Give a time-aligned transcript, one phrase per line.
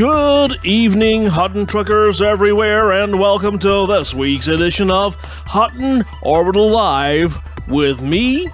[0.00, 7.38] Good evening, Hutton truckers everywhere, and welcome to this week's edition of Hutton Orbital Live
[7.68, 8.48] with me,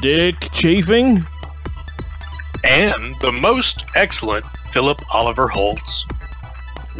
[0.00, 1.26] Dick Chafing.
[2.62, 6.06] and the most excellent Philip Oliver Holtz.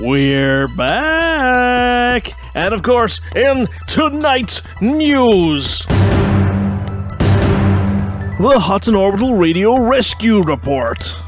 [0.01, 2.33] We're back!
[2.57, 5.87] And of course, in tonight's news
[8.39, 11.26] the Hutton Orbital Radio Rescue Report.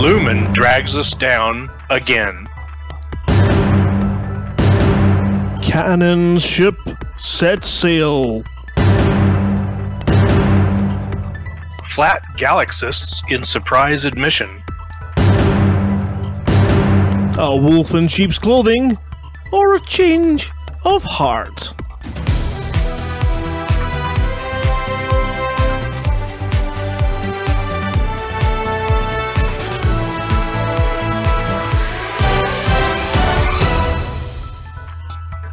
[0.00, 2.48] Lumen drags us down again.
[5.62, 6.74] Canonn's ship
[7.18, 8.42] set sail.
[11.84, 14.62] Flat Galaxists in surprise admission.
[17.38, 18.96] A wolf in sheep's clothing,
[19.52, 20.50] or a change
[20.82, 21.74] of heart.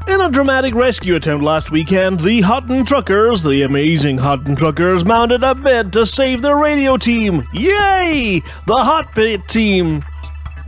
[0.08, 5.44] In a dramatic rescue attempt last weekend, the Hutton Truckers, the amazing Hutton Truckers, mounted
[5.44, 7.46] a bid to save their radio team.
[7.52, 8.42] Yay!
[8.66, 9.14] The Hot
[9.50, 10.06] team.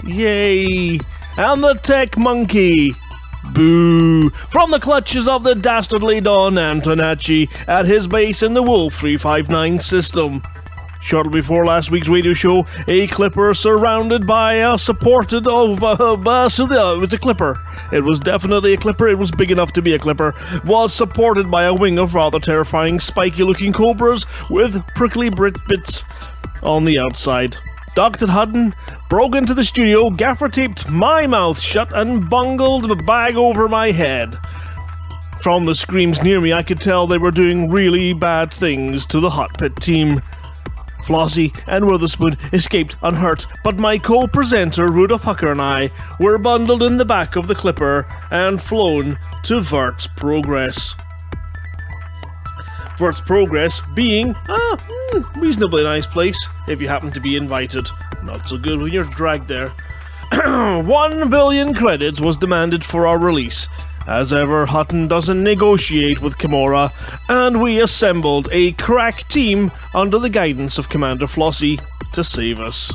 [0.04, 1.00] Yay!
[1.38, 2.94] And the Tech Monkey.
[3.54, 4.30] Boo!
[4.30, 9.80] From the clutches of the dastardly Don Antonacci at his base in the Wolf 359
[9.80, 10.44] system.
[11.02, 16.50] Shortly before last week's radio show, a clipper surrounded by a supported of uh, uh,
[16.50, 17.60] so, uh, it was a clipper.
[17.92, 19.08] It was definitely a clipper.
[19.08, 20.36] It was big enough to be a clipper.
[20.66, 26.04] Was supported by a wing of rather terrifying, spiky-looking cobras with prickly brit bits
[26.62, 27.56] on the outside.
[27.98, 28.74] At Hutton,
[29.10, 33.92] broke into the studio, gaffer taped my mouth shut, and bungled the bag over my
[33.92, 34.38] head.
[35.42, 39.20] From the screams near me, I could tell they were doing really bad things to
[39.20, 40.22] the Hot Pit team.
[41.04, 46.84] Flossie and Witherspoon escaped unhurt, but my co presenter Rudolph Hucker and I were bundled
[46.84, 50.96] in the back of the Clipper and flown to Vert's Progress.
[52.98, 57.88] Vert's Progress being a hmm, reasonably nice place if you happen to be invited.
[58.24, 59.72] Not so good when you're dragged there.
[60.84, 63.68] One billion credits was demanded for our release.
[64.08, 66.92] As ever, Hutton doesn't negotiate with Kimura,
[67.30, 71.80] and we assembled a crack team under the guidance of Commander Flossie
[72.14, 72.92] to save us.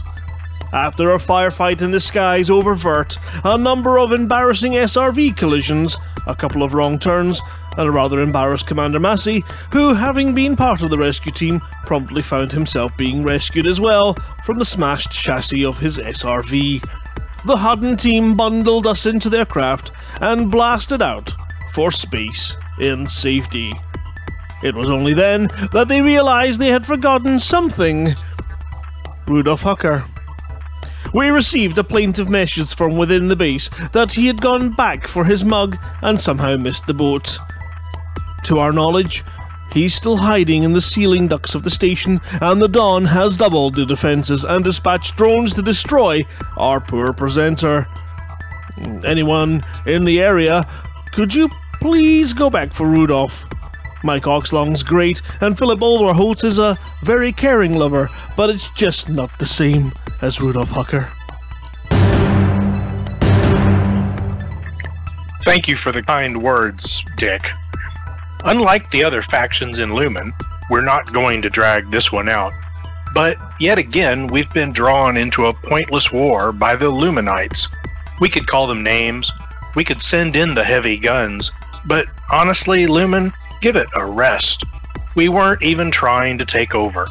[0.73, 6.35] After a firefight in the skies over Vert, a number of embarrassing SRV collisions, a
[6.35, 7.41] couple of wrong turns,
[7.77, 12.23] and a rather embarrassed Commander Massey, who, having been part of the rescue team, promptly
[12.23, 14.15] found himself being rescued as well
[14.45, 16.85] from the smashed chassis of his SRV.
[17.47, 19.91] The Hutton team bundled us into their craft
[20.21, 21.35] and blasted out
[21.73, 23.73] for space in safety.
[24.63, 28.15] It was only then that they realized they had forgotten something.
[29.27, 30.09] Rudolph Hucker.
[31.13, 35.27] We received a plaintive message from within the base that he had gone back for
[35.27, 37.39] his mug and somehow missed the boat.
[38.45, 39.23] To our knowledge,
[39.75, 43.75] he's still hiding in the ceiling ducts of the station, and the Dawn has doubled
[43.75, 46.25] the defenses and dispatched drones to destroy
[46.57, 47.87] our poor presenter.
[49.05, 50.67] Anyone in the area,
[51.13, 53.45] could you please go back for Rudolph?
[54.03, 59.31] Mike Oxlong's great, and Philip Olverholt is a very caring lover, but it's just not
[59.39, 59.93] the same
[60.23, 61.11] as Rudolph Hucker.
[65.45, 67.51] Thank you for the kind words, Dick.
[68.45, 70.33] Unlike the other factions in Lumen,
[70.71, 72.53] we're not going to drag this one out.
[73.15, 77.69] But yet again, we've been drawn into a pointless war by the Luminites.
[78.21, 79.33] We could call them names,
[79.75, 81.53] we could send in the heavy guns,
[81.87, 84.65] but honestly, Lumen, give it a rest.
[85.15, 87.09] We weren't even trying to take over.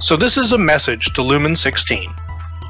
[0.00, 2.12] So, this is a message to Luhman 16.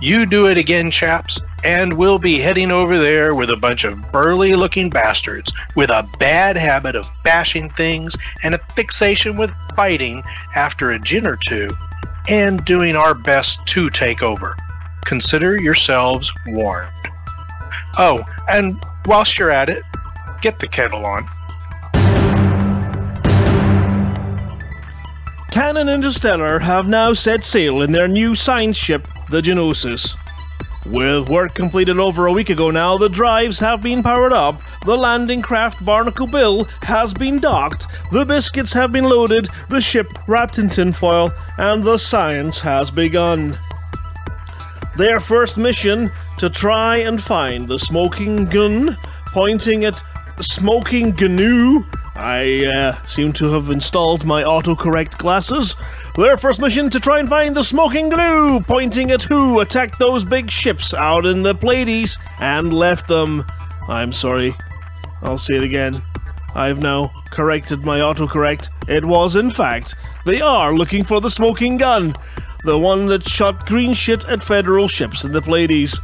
[0.04, 4.12] You do it again, chaps, and we'll be heading over there with a bunch of
[4.12, 10.22] burly looking bastards with a bad habit of bashing things and a fixation with fighting
[10.54, 11.70] after a gin or two,
[12.28, 14.54] and doing our best to take over.
[15.06, 16.92] Consider yourselves warned.
[17.96, 18.76] Oh, and
[19.06, 19.84] whilst you're at it,
[20.42, 21.26] get the kettle on.
[25.50, 30.16] Canonn and Interstellar have now set sail in their new science ship, the Gnosis.
[30.86, 34.96] With work completed over a week ago now, the drives have been powered up, the
[34.96, 40.58] landing craft Barnacle Bill has been docked, the biscuits have been loaded, the ship wrapped
[40.58, 43.58] in tinfoil, and the science has begun.
[44.96, 48.96] Their first mission to try and find the smoking gun
[49.28, 50.02] pointing at
[50.40, 51.84] smoking gnu.
[52.14, 55.74] I uh, seem to have installed my autocorrect glasses.
[56.16, 60.24] Their first mission to try and find the smoking glue, pointing at who attacked those
[60.24, 63.44] big ships out in the Pleiades and left them.
[63.88, 64.54] I'm sorry.
[65.22, 66.02] I'll say it again.
[66.54, 68.68] I've now corrected my autocorrect.
[68.86, 72.14] It was, in fact, they are looking for the smoking gun.
[72.62, 75.98] The one that shot green shit at federal ships in the Pleiades.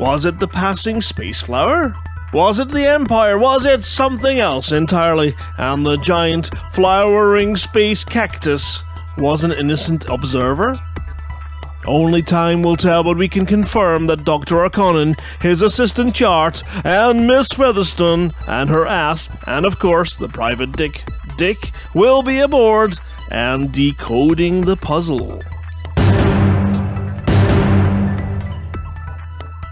[0.00, 1.94] Was it the passing space flower?
[2.32, 3.38] Was it the Empire?
[3.38, 5.36] Was it something else entirely?
[5.56, 8.82] And the giant flowering space cactus
[9.18, 10.80] was an innocent observer?
[11.86, 14.64] Only time will tell, but we can confirm that Dr.
[14.64, 20.72] O'Connor, his assistant Chart, and Miss Featherstone, and her asp, and of course the private
[20.72, 21.04] Dick,
[21.36, 22.98] Dick, will be aboard
[23.30, 25.42] and decoding the puzzle.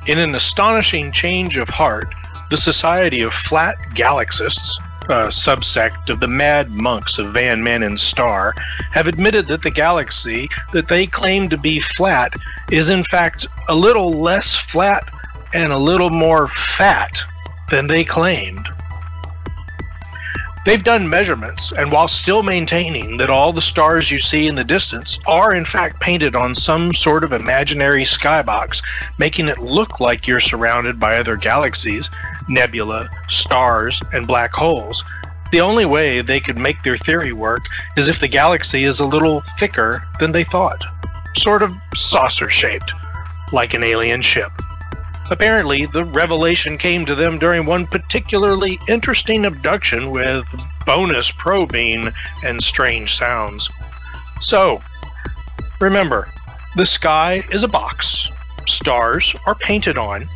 [0.06, 2.06] In an astonishing change of heart,
[2.50, 4.78] the Society of Flat Galaxists,
[5.08, 8.52] a subsect of the Mad Monks of Van Maanen's star,
[8.92, 12.32] have admitted that the galaxy that they claim to be flat
[12.70, 15.08] is in fact a little less flat
[15.54, 17.22] and a little more fat
[17.70, 18.68] than they claimed.
[20.66, 24.64] They've done measurements, and while still maintaining that all the stars you see in the
[24.64, 28.82] distance are in fact painted on some sort of imaginary skybox,
[29.16, 32.10] making it look like you're surrounded by other galaxies,
[32.48, 35.04] nebula, stars, and black holes,
[35.52, 37.66] the only way they could make their theory work
[37.96, 40.82] is if the galaxy is a little thicker than they thought.
[41.36, 42.90] Sort of saucer shaped,
[43.52, 44.50] like an alien ship.
[45.30, 50.44] Apparently, the revelation came to them during one particularly interesting abduction with
[50.86, 52.12] bonus probing
[52.44, 53.68] and strange sounds.
[54.40, 54.80] So,
[55.80, 56.28] remember,
[56.76, 58.28] the sky is a box,
[58.66, 60.28] stars are painted on,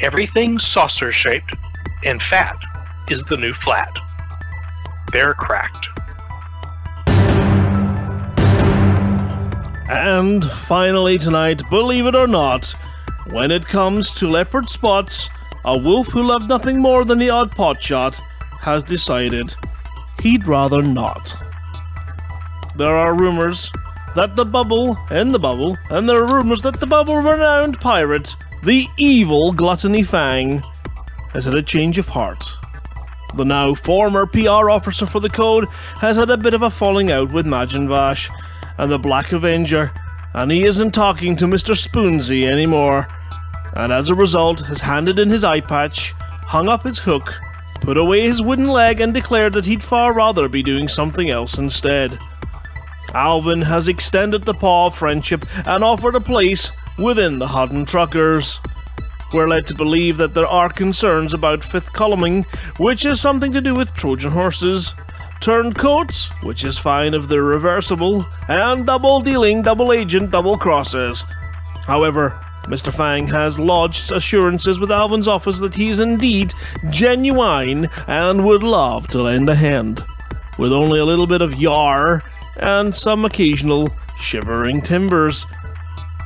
[0.00, 1.54] everything saucer shaped,
[2.04, 2.56] and fat
[3.08, 3.92] is the new flat.
[5.12, 5.86] They're cracked.
[9.88, 12.74] And finally, tonight, believe it or not,
[13.30, 15.30] when it comes to leopard spots,
[15.64, 18.20] a wolf who loved nothing more than the odd pot shot
[18.60, 19.54] has decided
[20.20, 21.34] he'd rather not.
[22.76, 23.70] There are rumors
[24.14, 28.36] that the bubble and the bubble, and there are rumors that the bubble renowned pirate,
[28.64, 30.62] the evil Gluttony Fang,
[31.32, 32.44] has had a change of heart.
[33.34, 35.66] The now former PR officer for the Code
[35.96, 38.30] has had a bit of a falling out with Majin Vash
[38.78, 39.92] and the Black Avenger,
[40.34, 41.74] and he isn't talking to Mr.
[41.74, 43.08] Spoonsy anymore,
[43.74, 47.34] and as a result has handed in his eye patch, hung up his hook,
[47.80, 51.58] put away his wooden leg, and declared that he'd far rather be doing something else
[51.58, 52.18] instead.
[53.14, 58.60] Alvin has extended the paw of friendship and offered a place within the Hutton Truckers.
[59.32, 62.44] We're led to believe that there are concerns about fifth columning,
[62.76, 64.94] which is something to do with Trojan horses,
[65.42, 71.24] turncoats, which is fine if they're reversible, and double dealing, double agent, double crosses.
[71.84, 72.30] However,
[72.66, 72.94] Mr.
[72.94, 76.54] Fang has lodged assurances with Alvin's office that he is indeed
[76.90, 80.04] genuine and would love to lend a hand,
[80.58, 82.22] with only a little bit of yar
[82.56, 85.44] and some occasional shivering timbers.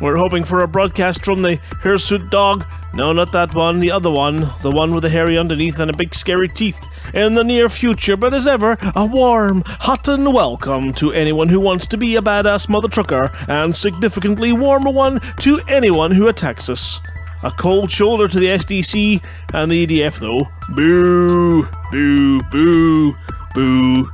[0.02, 2.66] We're hoping for a broadcast from the hirsute dog.
[2.96, 5.96] No, not that one, the other one, the one with the hairy underneath and a
[5.96, 8.16] big scary teeth, in the near future.
[8.16, 12.22] But as ever, a warm, hot and welcome to anyone who wants to be a
[12.22, 17.02] badass mother trucker, and significantly warmer one to anyone who attacks us.
[17.42, 19.22] A cold shoulder to the SDC
[19.52, 20.48] and the EDF, though.
[20.74, 23.14] Boo, boo, boo,
[23.54, 24.10] boo,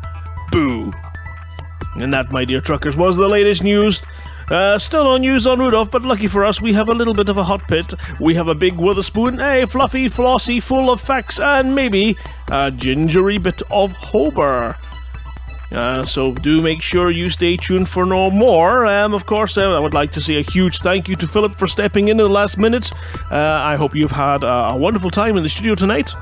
[0.50, 0.92] boo.
[1.94, 4.02] And that, my dear truckers, was the latest news.
[4.52, 7.30] Uh, still no news on Rudolph, but lucky for us, we have a little bit
[7.30, 7.94] of a hot pit.
[8.20, 12.18] We have a big Witherspoon, a fluffy, flossy, full of facts, and maybe
[12.50, 14.76] a gingery bit of Hober.
[15.70, 18.84] Uh, so do make sure you stay tuned for no more.
[18.84, 21.56] Um, of course, uh, I would like to say a huge thank you to Philip
[21.56, 22.92] for stepping in at the last minute.
[23.30, 26.12] Uh, I hope you've had a wonderful time in the studio tonight.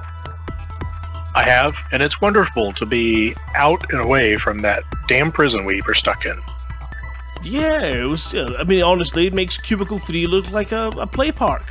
[1.34, 5.80] I have, and it's wonderful to be out and away from that damn prison we
[5.84, 6.40] were stuck in.
[7.42, 8.35] Yeah, it was.
[8.35, 11.62] Uh, I mean, honestly, it makes Cubicle 3 look like a, a play park.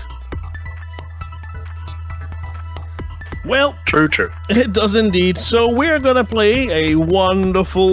[3.45, 4.31] Well, true, true.
[4.49, 5.37] It does indeed.
[5.37, 7.87] So we're gonna play a wonderful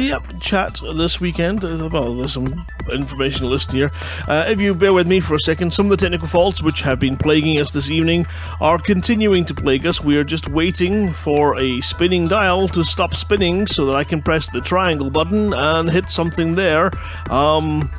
[0.00, 1.62] yep chat this weekend.
[1.62, 3.90] Well, there's some information list here.
[4.26, 6.80] Uh, if you bear with me for a second, some of the technical faults which
[6.80, 8.26] have been plaguing us this evening
[8.60, 10.02] are continuing to plague us.
[10.02, 14.22] We are just waiting for a spinning dial to stop spinning so that I can
[14.22, 16.90] press the triangle button and hit something there.
[17.30, 17.90] Um,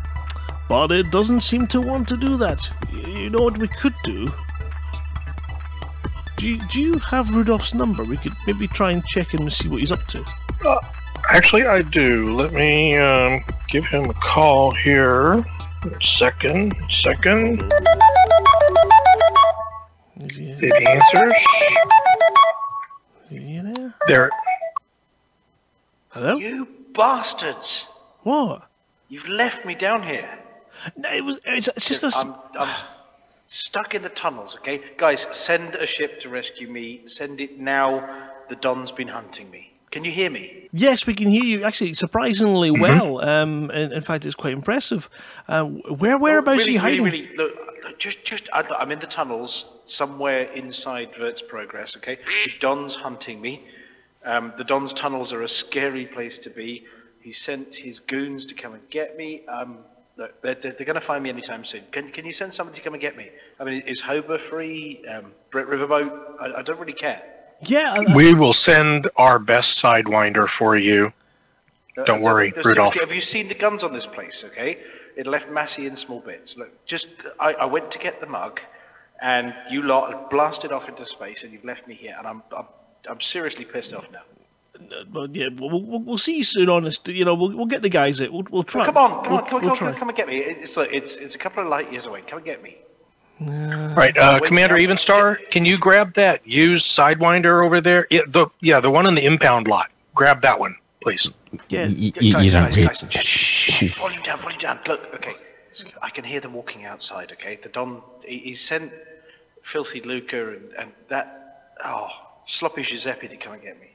[0.68, 2.72] but it doesn't seem to want to do that.
[2.92, 4.28] You know what we could do?
[6.38, 8.04] Do you, do you have Rudolph's number?
[8.04, 10.26] We could maybe try and check him and see what he's up to.
[10.66, 10.80] Uh,
[11.34, 12.36] Actually, I do.
[12.36, 15.44] Let me um, give him a call here.
[16.02, 17.62] Second, second.
[20.20, 21.34] Is he, See if he answers.
[23.32, 23.94] is he there?
[24.08, 24.30] There.
[26.12, 26.36] Hello?
[26.36, 27.88] You bastards!
[28.24, 28.68] What?
[29.08, 30.30] You've left me down here.
[30.98, 31.38] No, it was.
[31.46, 32.08] It's, it's just a.
[32.08, 32.70] s- I'm, I'm
[33.48, 34.82] stuck in the tunnels, okay?
[34.98, 37.02] Guys, send a ship to rescue me.
[37.08, 38.30] Send it now.
[38.50, 39.72] The Don's been hunting me.
[39.92, 40.61] Can you hear me?
[40.74, 41.64] Yes, we can hear you.
[41.64, 42.82] Actually, surprisingly Mm-hmm.
[42.82, 43.22] well.
[43.22, 45.10] Um, in, in fact, it's quite impressive.
[45.48, 47.04] Uh, where whereabouts really, are you hiding?
[47.04, 47.52] Really, really, look,
[47.84, 52.20] look, just, just, I, I'm in the tunnels somewhere inside Vert's progress, okay?
[52.46, 53.68] The Don's hunting me.
[54.24, 56.86] Um, the Don's tunnels are a scary place to be.
[57.22, 59.46] He sent his goons to come and get me.
[59.48, 59.80] Um,
[60.18, 61.84] look, they're, they're, going to find me anytime soon.
[61.92, 63.30] Can, can you send somebody to come and get me?
[63.60, 65.04] I mean, is Hober free?
[65.08, 66.40] Um, Brett Riverboat?
[66.40, 67.22] I, I don't really care.
[67.64, 71.14] Yeah, I- I- We will send our best sidewinder for you.
[71.98, 72.96] Uh, Don't uh, worry, uh, Rudolph.
[73.00, 74.44] Have you seen the guns on this place?
[74.46, 74.78] Okay,
[75.16, 76.58] it left Massey in small bits.
[76.58, 78.62] Look, just I, I went to get the mug,
[79.22, 82.66] and you lot blasted off into space, and you've left me here, and I'm I'm,
[83.10, 84.22] I'm seriously pissed off now.
[85.12, 86.70] well, yeah, we'll, we'll, we'll see you soon.
[86.70, 88.32] Honest, you know, we'll, we'll get the guys out.
[88.32, 88.86] We'll, we'll try.
[88.86, 90.00] Come on, come We'll- on, come, on, we'll come, on, try.
[90.00, 90.38] come and get me.
[90.38, 92.22] It's look, it's it's a couple of light years away.
[92.26, 92.78] Come and get me.
[93.42, 98.06] All right, uh, Commander Evenstar, can you grab that used sidewinder over there?
[98.12, 99.90] Yeah, the yeah, the one in the impound lot.
[100.14, 101.28] Grab that one, please.
[101.70, 102.88] Yeah, You, Yeah, you, guys, don't guys, read.
[102.88, 104.80] guys, shh, shh, shh, shh, volume down, volume down.
[104.88, 105.34] Look, okay,
[106.02, 107.32] I can hear them walking outside.
[107.32, 108.94] Okay, the Don he, he sent
[109.64, 112.10] filthy Luca and, and that oh
[112.46, 113.88] sloppy Giuseppe to come and get me.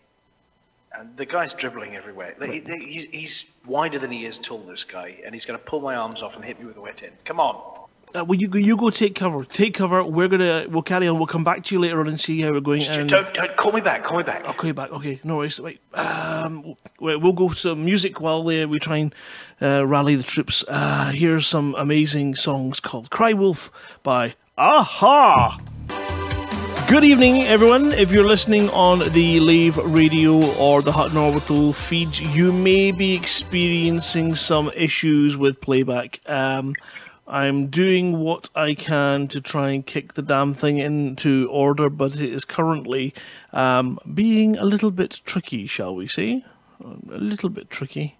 [0.98, 2.34] And the guy's dribbling everywhere.
[2.42, 4.58] He- he- he's wider than he is tall.
[4.58, 6.80] This guy, and he's going to pull my arms off and hit me with a
[6.80, 7.12] wet end.
[7.24, 7.74] Come on.
[8.14, 9.44] Uh, well, you go, you go take cover.
[9.44, 10.02] Take cover.
[10.02, 11.18] We're gonna we'll carry on.
[11.18, 12.80] We'll come back to you later on and see how we're going.
[12.80, 14.04] Just And don't, don't call me back.
[14.04, 14.44] Call me back.
[14.44, 14.90] I'll call you back.
[14.90, 15.60] Okay, no worries.
[15.60, 19.14] Wait, um, we- we'll go some music while uh, we try and
[19.60, 20.64] uh, rally the troops.
[20.68, 23.70] Uh, here's some amazing songs called "Cry Wolf"
[24.02, 25.58] by a-ha.
[26.88, 27.90] Good evening, everyone.
[27.92, 33.12] If you're listening on the Lave Radio or the Hutton Orbital feeds, you may be
[33.12, 36.20] experiencing some issues with playback.
[36.26, 36.76] Um,
[37.28, 42.20] I'm doing what I can to try and kick the damn thing into order, but
[42.20, 43.12] it is currently
[43.52, 46.44] um, being a little bit tricky, shall we say?
[46.80, 48.16] A little bit tricky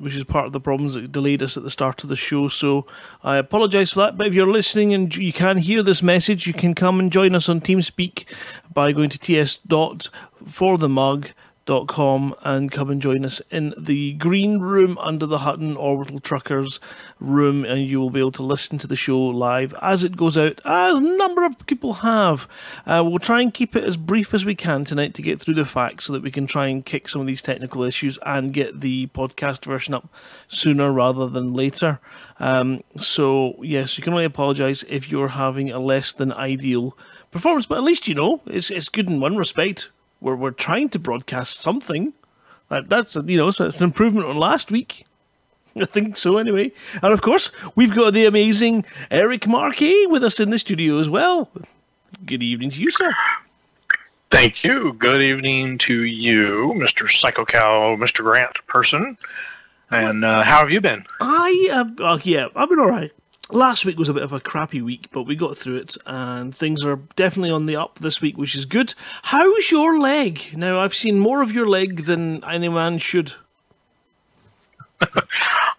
[0.00, 2.48] which is part of the problems that delayed us at the start of the show.
[2.48, 2.86] So
[3.22, 4.16] I apologise for that.
[4.16, 7.34] But if you're listening and you can hear this message, you can come and join
[7.34, 8.24] us on TeamSpeak
[8.72, 9.18] by going to
[11.70, 16.80] ts.forthemug.com and come and join us in the green room under the Hutton Orbital Truckers
[17.18, 20.36] room, and you will be able to listen to the show live as it goes
[20.36, 22.48] out, as a number of people have.
[22.86, 25.54] Uh, we'll try and keep it as brief as we can tonight to get through
[25.54, 28.52] the facts so that we can try and kick some of these technical issues and
[28.52, 30.12] get the podcast version up
[30.48, 32.00] sooner rather than later.
[32.38, 36.96] Um, so, yes, you can only apologise if you're having a less than ideal
[37.30, 39.90] performance, but at least you know it's, it's good in one respect.
[40.20, 42.12] We're, we're trying to broadcast something.
[42.68, 45.06] That, that's you know, so it's an improvement on last week.
[45.76, 46.72] I think so, anyway.
[47.02, 51.08] And of course, we've got the amazing Eric Markey with us in the studio as
[51.08, 51.50] well.
[52.24, 53.14] Good evening to you, sir.
[54.30, 54.92] Thank you.
[54.94, 57.08] Good evening to you, Mr.
[57.08, 58.22] Psycho Cow, Mr.
[58.22, 59.16] Grant person.
[59.90, 61.04] And uh, how have you been?
[61.20, 63.10] I uh, uh, yeah, I've been all right.
[63.52, 66.54] Last week was a bit of a crappy week, but we got through it, and
[66.54, 68.94] things are definitely on the up this week, which is good.
[69.24, 70.52] How's your leg?
[70.56, 73.34] Now, I've seen more of your leg than any man should.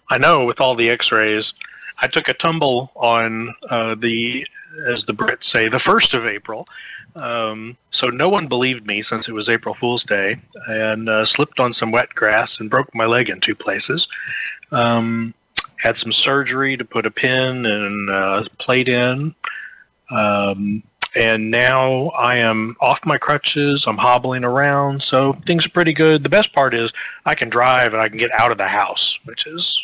[0.10, 1.54] I know with all the X-rays,
[2.00, 4.46] I took a tumble on uh, the,
[4.88, 6.68] as the Brits say, the first of April.
[7.16, 11.60] Um, so no one believed me since it was April Fool's Day, and uh, slipped
[11.62, 14.10] on some wet grass and broke my leg in two places.
[14.72, 15.34] Um,
[15.82, 19.34] had some surgery to put a pin and uh, plate in.
[20.12, 20.84] Um,
[21.16, 23.86] and now I am off my crutches.
[23.88, 26.24] I'm hobbling around, so things are pretty good.
[26.24, 26.94] The best part is
[27.26, 29.84] I can drive and I can get out of the house, which is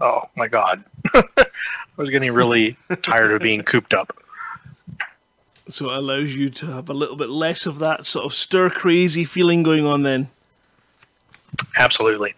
[0.00, 0.84] oh my god.
[1.14, 1.46] I
[1.96, 4.16] was getting really tired of being cooped up.
[5.68, 8.70] So it allows you to have a little bit less of that sort of stir
[8.70, 10.30] crazy feeling going on then.
[11.76, 12.34] Absolutely.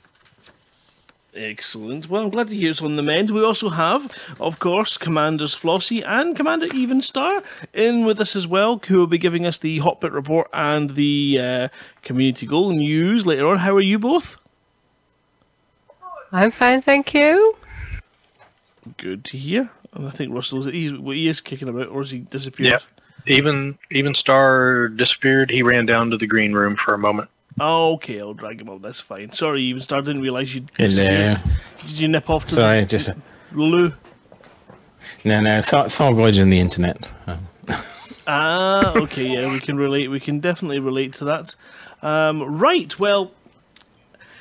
[1.34, 2.08] Excellent.
[2.08, 3.30] Well, I'm glad to hear it's on the mend.
[3.30, 8.80] We also have, of course, Commanders Flossie and Commander Evenstar in with us as well,
[8.84, 11.68] who will be giving us the Hot Pit Report and the uh,
[12.02, 13.58] Community Goal news later on.
[13.58, 14.38] How are you both?
[16.32, 17.56] I'm fine, thank you.
[18.96, 19.70] Good to hear.
[19.92, 22.70] And I think Russell's he's, well, he is kicking about, or has he disappeared?
[22.70, 22.82] Yep.
[23.26, 25.50] Even even Star disappeared.
[25.50, 27.28] He ran down to the green room for a moment.
[27.60, 28.80] Oh, okay, I'll drag him up.
[28.82, 29.32] That's fine.
[29.32, 30.06] Sorry, even started.
[30.06, 30.64] Didn't realise you.
[30.78, 31.36] Hello.
[31.78, 33.08] Did you nip off to Sorry, just
[33.52, 33.92] the loo?
[35.24, 35.60] no, no.
[35.60, 37.12] Th- Thargoids in the internet.
[37.26, 37.46] Um,
[38.26, 40.08] Ah, okay, yeah, we can relate.
[40.08, 41.56] We can definitely relate to that.
[42.02, 43.32] Um, right, well,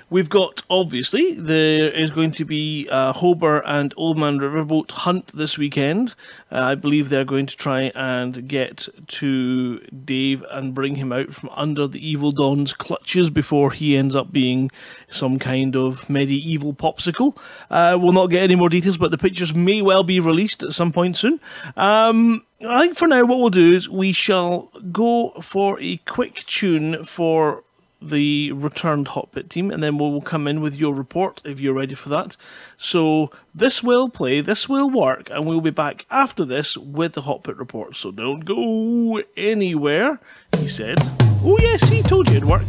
[0.09, 5.31] we've got obviously there is going to be a Hober and Old Man Riverboat hunt
[5.35, 6.15] this weekend.
[6.51, 11.33] Uh, I believe they're going to try and get to Dave and bring him out
[11.33, 14.71] from under the Evil Don's clutches before he ends up being
[15.07, 17.37] some kind of medieval popsicle.
[17.69, 20.73] Uh, we'll not get any more details, but the pictures may well be released at
[20.73, 21.39] some point soon.
[21.77, 26.45] Um, I think for now, what we'll do is we shall go for a quick
[26.45, 27.63] tune for
[28.01, 31.73] the returned Hot Pit team, and then we'll come in with your report if you're
[31.73, 32.37] ready for that.
[32.77, 37.23] So this will play, this will work, and we'll be back after this with the
[37.23, 37.95] Hot Pit report.
[37.95, 40.19] So don't go anywhere,
[40.57, 40.97] he said.
[41.43, 42.67] Oh yes, he told you it'd work.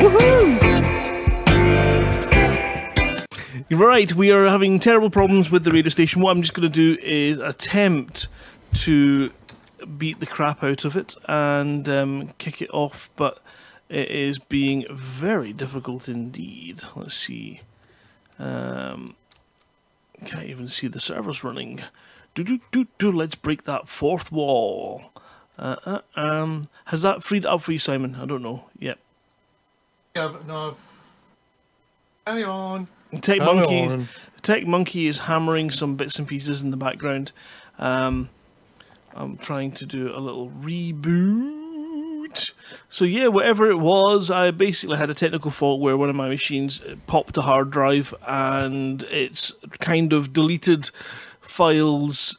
[0.00, 0.58] Woohoo!
[3.70, 6.22] Right, we are having terrible problems with the radio station.
[6.22, 8.28] What I'm just going to do is attempt
[8.74, 9.30] to
[9.98, 13.42] beat the crap out of it and um, kick it off, but
[13.88, 16.80] it is being very difficult indeed.
[16.94, 17.60] Let's see.
[18.38, 19.16] Um,
[20.24, 21.82] can't even see the servers running.
[22.34, 23.10] Do do do do.
[23.10, 25.12] Let's break that fourth wall.
[25.58, 28.16] Uh, uh, um, has that freed up for you, Simon?
[28.20, 28.66] I don't know.
[28.78, 28.98] Yep.
[30.14, 30.76] Yeah, but no.
[32.26, 32.86] Carry on.
[33.14, 33.86] Tech Carry Monkey.
[33.86, 34.08] on.
[34.42, 37.32] Tech Monkey is hammering some bits and pieces in the background.
[37.78, 38.28] Um,
[39.14, 41.67] I'm trying to do a little reboot.
[42.88, 46.28] So yeah, whatever it was, I basically had a technical fault where one of my
[46.28, 50.90] machines popped a hard drive and it's kind of deleted
[51.40, 52.38] files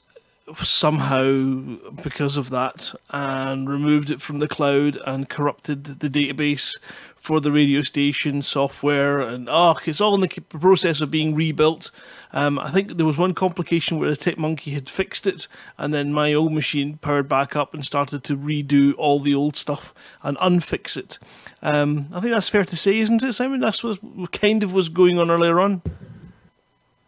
[0.55, 6.79] somehow because of that and removed it from the cloud and corrupted the database
[7.19, 11.91] for the radio station software and oh it's all in the process of being rebuilt.
[12.31, 15.93] Um, i think there was one complication where the tech monkey had fixed it and
[15.93, 19.93] then my old machine powered back up and started to redo all the old stuff
[20.23, 21.19] and unfix it.
[21.61, 23.59] Um, i think that's fair to say isn't it simon?
[23.59, 23.99] That's what
[24.31, 25.81] kind of was going on earlier on.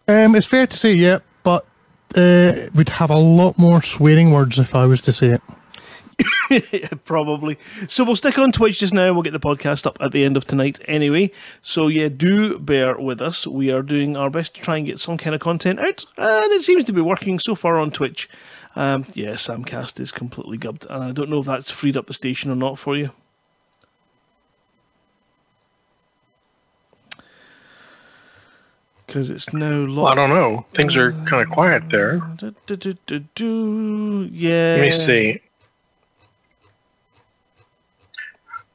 [0.08, 1.66] Um, it's fair to say, yeah, but
[2.16, 5.42] uh, we'd have a lot more swearing words if I was to say it.
[7.06, 7.58] Probably.
[7.88, 9.14] So we'll stick on Twitch just now.
[9.14, 11.32] We'll get the podcast up at the end of tonight anyway.
[11.62, 13.48] So yeah, do bear with us.
[13.48, 16.52] We are doing our best to try and get some kind of content out, and
[16.52, 18.30] it seems to be working so far on Twitch.
[18.76, 22.14] Um, yeah, Samcast is completely gubbed, and I don't know if that's freed up the
[22.14, 23.12] station or not for you.
[29.06, 30.66] Because it's now Well, I don't know.
[30.74, 32.20] Things are kind of quiet there.
[32.38, 34.30] Du- du- du.
[34.32, 34.78] Yeah.
[34.80, 35.42] Let me see.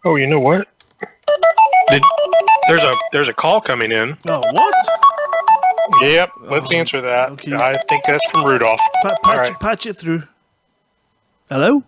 [0.07, 0.69] Oh, you know what?
[1.91, 2.01] Did,
[2.69, 4.17] there's a there's a call coming in.
[4.31, 4.75] Oh, what?
[6.01, 7.31] Yep, let's oh, answer that.
[7.33, 7.53] okay.
[7.53, 8.79] I think that's from Rudolph.
[9.03, 9.59] Pa- patch, right.
[9.61, 10.23] patch it through.
[11.49, 11.83] Hello?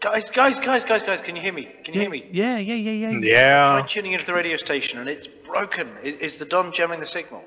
[0.00, 1.68] Guys, guys, guys, guys, guys, can you hear me?
[1.84, 2.28] Can you hear me?
[2.32, 3.16] Yeah, yeah, yeah, yeah.
[3.16, 3.86] Try Yeah.
[3.86, 5.88] tuning into the radio station and it's broken.
[6.02, 7.44] Is the Don jamming the signal?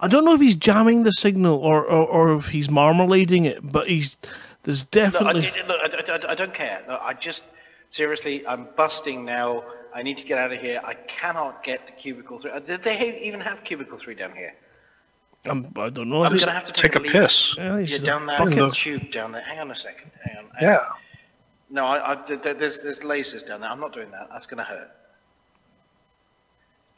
[0.00, 3.60] I don't know if he's jamming the signal or, or, or if he's marmalading it,
[3.62, 4.16] but he's
[4.64, 5.52] there's Look, I, definitely.
[5.68, 6.82] look, I, I- I don't care.
[6.88, 7.44] I just,
[7.90, 9.64] seriously, I'm busting now.
[9.94, 10.80] I need to get out of here.
[10.84, 12.50] I cannot get to Cubicle 3.
[12.50, 14.54] Uh, Did they even have Cubicle 3 down here?
[15.46, 16.24] I'm, I don't know.
[16.24, 17.12] I'm going to have to Take take, a leak.
[17.12, 17.54] piss.
[17.56, 18.72] Yeah, it's Yeah, down that bucket.
[18.74, 19.42] tube down there.
[19.42, 20.10] Hang on a second.
[20.24, 20.44] Hang on.
[20.60, 20.84] Yeah.
[21.70, 23.70] No, I, I, th- th- there's, there's lasers down there.
[23.70, 24.28] I'm not doing that.
[24.30, 24.90] That's going to hurt.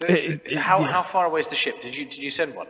[0.08, 0.88] It- it- how, yeah.
[0.90, 1.80] how far away is the ship?
[1.82, 2.66] Did you, did you send one?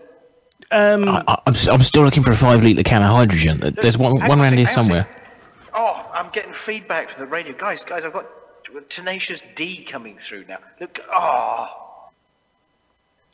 [0.71, 3.61] Um, I, I- I'm, s- I'm still looking for a five litre can of hydrogen.
[3.81, 5.09] There's one, one on around here sec, hang on a somewhere.
[5.13, 5.17] sec.
[5.75, 7.55] Oh, I'm getting feedback from the radio.
[7.57, 8.27] Guys, guys, I've got
[8.89, 10.59] tenacious D coming through now.
[10.81, 12.09] Look, oh,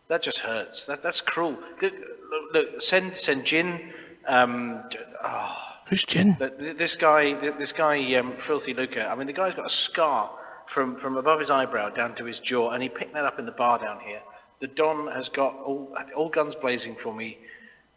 [0.09, 0.85] that just hurts.
[0.87, 1.59] That, that's cruel.
[1.81, 3.92] Look, look, look, send, send Jin.
[4.27, 4.83] Um,
[5.22, 5.57] oh,
[5.88, 6.37] who's Jin?
[6.59, 9.07] This guy, this guy, um, Filthy Luca.
[9.07, 10.31] I mean, the guy's got a scar
[10.66, 13.46] from, from above his eyebrow down to his jaw, and he picked that up in
[13.46, 14.20] the bar down here.
[14.61, 17.38] The Don has got all, all guns blazing for me.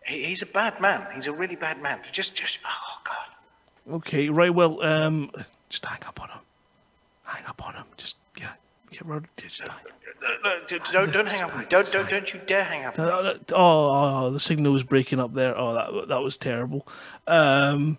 [0.05, 1.07] He, he's a bad man.
[1.15, 1.99] He's a really bad man.
[2.11, 3.15] Just, just, oh God.
[3.89, 4.53] Okay, right.
[4.53, 5.31] Well, um,
[5.69, 6.39] just hang up on him.
[7.23, 7.85] Hang up on him.
[7.97, 8.51] Just yeah,
[8.91, 9.25] get rid.
[9.37, 9.69] Just hang.
[9.71, 11.65] Uh, uh, d- don't, don't hang up on me.
[11.69, 13.11] Don't, don't, don't you dare hang up on me.
[13.11, 15.57] Uh, Oh, oh, the signal was breaking up there.
[15.57, 16.85] Oh, that that was terrible.
[17.27, 17.97] Um,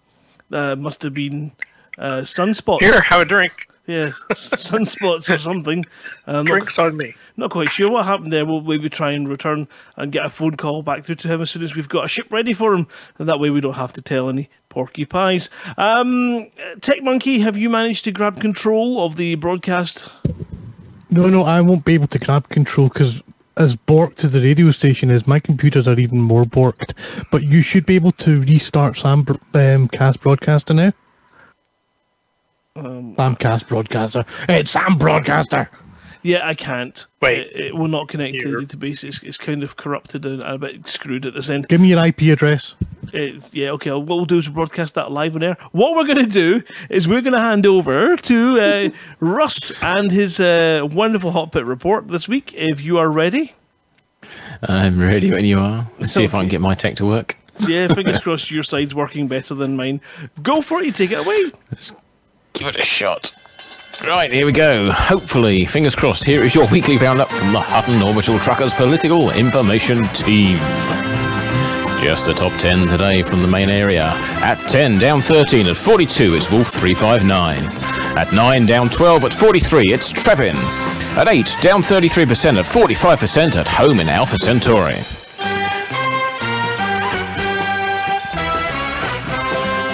[0.53, 1.53] uh, must have been
[1.98, 2.83] uh, sunspots.
[2.83, 3.66] Here, have a drink.
[3.87, 5.85] Yeah, sunspots or something.
[6.26, 7.14] Um, not, Drinks on me.
[7.37, 8.44] not quite sure what happened there.
[8.46, 11.50] We'll maybe try and return and get a phone call back through to him as
[11.50, 12.87] soon as we've got a ship ready for him,
[13.18, 15.50] and that way we don't have to tell any porky pies.
[15.76, 16.48] Um,
[16.80, 20.09] Tech Monkey, have you managed to grab control of the broadcast?
[21.11, 23.22] No, no, I won't be able to grab control because
[23.56, 26.94] as borked as the radio station is, my computers are even more borked.
[27.30, 30.92] But you should be able to restart Sam um, Cast Broadcaster now.
[32.76, 34.24] Um, Sam Cast Broadcaster.
[34.48, 35.68] It's Sam Broadcaster.
[36.22, 37.06] Yeah, I can't.
[37.22, 37.38] Wait.
[37.38, 38.61] It, it will not connect to Here.
[38.61, 39.04] the database.
[39.04, 41.68] It's, it's kind of corrupted and a bit screwed at this end.
[41.68, 42.74] Give me your IP address.
[43.12, 43.90] It's, yeah, okay.
[43.90, 45.56] What we'll do is broadcast that live on air.
[45.72, 50.12] What we're going to do is we're going to hand over to uh, Russ and
[50.12, 52.52] his uh, wonderful hot pit report this week.
[52.54, 53.54] If you are ready,
[54.62, 55.90] I'm ready when you are.
[55.98, 57.37] Let's see if I can get my tech to work.
[57.66, 60.00] yeah, fingers crossed your side's working better than mine.
[60.42, 60.87] Go for it.
[60.87, 61.52] You take it away.
[62.52, 63.33] Give it a shot.
[64.06, 64.90] Right, here we go.
[64.90, 70.02] Hopefully, fingers crossed, here is your weekly roundup from the Hutton Orbital Truckers Political Information
[70.14, 70.56] Team.
[72.00, 74.06] Just a top 10 today from the main area.
[74.42, 77.58] At 10, down 13 at 42, it's Wolf 359.
[78.16, 80.54] At 9, down 12 at 43, it's Trepin.
[81.18, 85.19] At 8, down 33% at 45% at home in Alpha Centauri.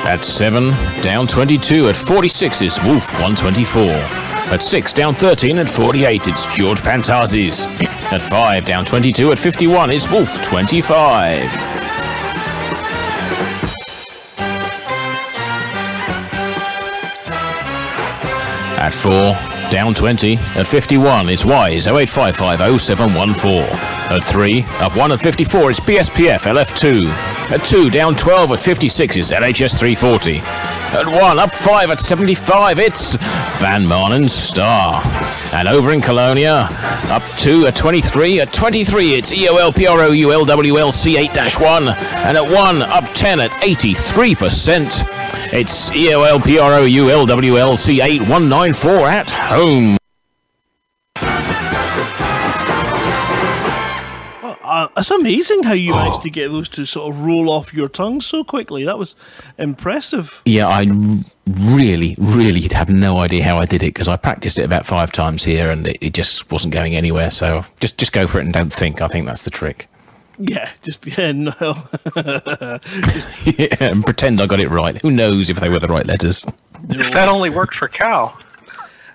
[0.06, 0.70] At 7,
[1.02, 3.82] down 22 at 46 is Wolf 124.
[4.54, 7.66] At 6, down 13 at 48 it's George Pantazis.
[8.12, 11.42] At 5, down 22 at 51 it's Wolf 25.
[18.78, 20.36] At 4, down 20.
[20.56, 23.60] At 51, it's Wise 0855 0714.
[24.10, 27.06] At 3, up 1 at 54, it's BSPF LF2.
[27.52, 30.38] At 2, down 12 at 56, it's LHS 340.
[30.38, 33.16] At 1, up 5 at 75, it's
[33.60, 35.02] Van Maanen Star.
[35.52, 36.68] And over in Colonia,
[37.10, 38.40] up 2 at 23.
[38.40, 41.88] At 23, it's E EOL PRO ULWL C8 1.
[41.88, 45.15] And at 1, up 10 at 83%.
[45.52, 49.96] It's E EOL PRO ULWL C8194 at home.
[54.42, 57.88] Uh, it's amazing how you managed to get those to sort of roll off your
[57.88, 58.84] tongue so quickly.
[58.84, 59.14] That was
[59.56, 60.42] impressive.
[60.44, 60.86] Yeah, I
[61.46, 65.12] really, really have no idea how I did it because I practiced it about five
[65.12, 67.30] times here and it, it just wasn't going anywhere.
[67.30, 69.00] So just just go for it and don't think.
[69.00, 69.88] I think that's the trick.
[70.38, 71.54] Yeah, just yeah, no.
[72.16, 75.00] yeah, and pretend I got it right.
[75.02, 76.46] Who knows if they were the right letters?
[76.88, 78.38] If that only worked for Cal.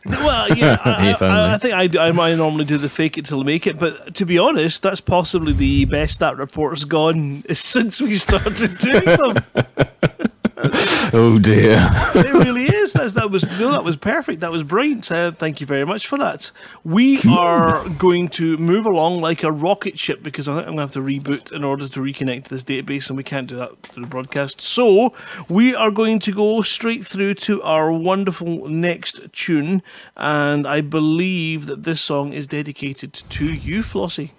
[0.07, 1.53] Well, yeah, I, I.
[1.53, 4.25] I think I, I might normally do the fake it till make it, but to
[4.25, 10.31] be honest, that's possibly the best that report's gone since we started doing them.
[11.13, 11.77] Oh dear.
[12.15, 12.93] it really is.
[12.93, 14.39] That's, that was no, that was perfect.
[14.39, 15.11] That was brilliant.
[15.11, 16.51] Uh, thank you very much for that.
[16.85, 20.77] We are going to move along like a rocket ship because I think I'm going
[20.77, 23.57] to have to reboot in order to reconnect to this database, and we can't do
[23.57, 24.61] that through the broadcast.
[24.61, 25.13] So
[25.49, 29.83] we are going to go straight through to our wonderful next tune,
[30.15, 34.31] and I believe that this song is dedicated to you, Flossie.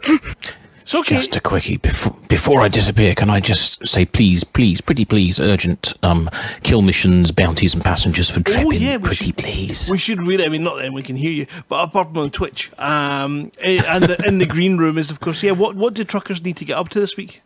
[0.86, 1.15] So okay.
[1.15, 3.15] Just a quickie before before I disappear.
[3.15, 6.30] Can I just say, please, please, pretty please, urgent um,
[6.62, 8.65] kill missions, bounties, and passengers for Trepin.
[8.65, 9.89] Oh, yeah, pretty should- please.
[9.91, 10.45] We should really.
[10.45, 13.82] I mean, not that we can hear you, but apart from on Twitch, um, eh,
[13.89, 15.41] and the, in the green room is of course.
[15.41, 17.41] Yeah, what what do truckers need to get up to this week?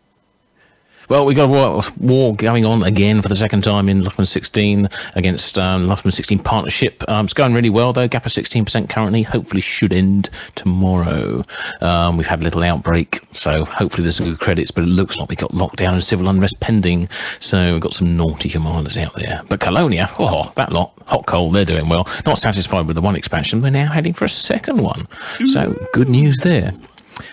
[1.09, 4.87] Well, we've got a war, going on again for the second time in Luhman 16
[5.15, 7.03] against um, Luhman 16 partnership.
[7.07, 8.07] Um, it's going really well though.
[8.07, 9.23] Gap of 16% currently.
[9.23, 11.43] Hopefully, should end tomorrow.
[11.81, 14.69] Um, we've had a little outbreak, so hopefully there's some good credits.
[14.69, 17.09] But it looks like we got lockdown and civil unrest pending.
[17.39, 19.41] So we've got some naughty commanders out there.
[19.49, 22.07] But Colonia, oh, that lot, hot coal, they're doing well.
[22.27, 23.63] Not satisfied with the one expansion.
[23.63, 25.07] We're now heading for a second one.
[25.47, 26.71] So good news there.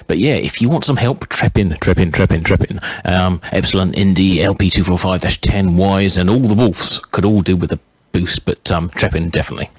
[0.07, 2.79] But yeah, if you want some help, trep in, trep in, trep in, trep in.
[3.05, 7.79] Um, Epsilon, Indi, LP245-10, Wise, and all the Wolves could all do with a
[8.12, 9.70] boost, but um, trep in definitely.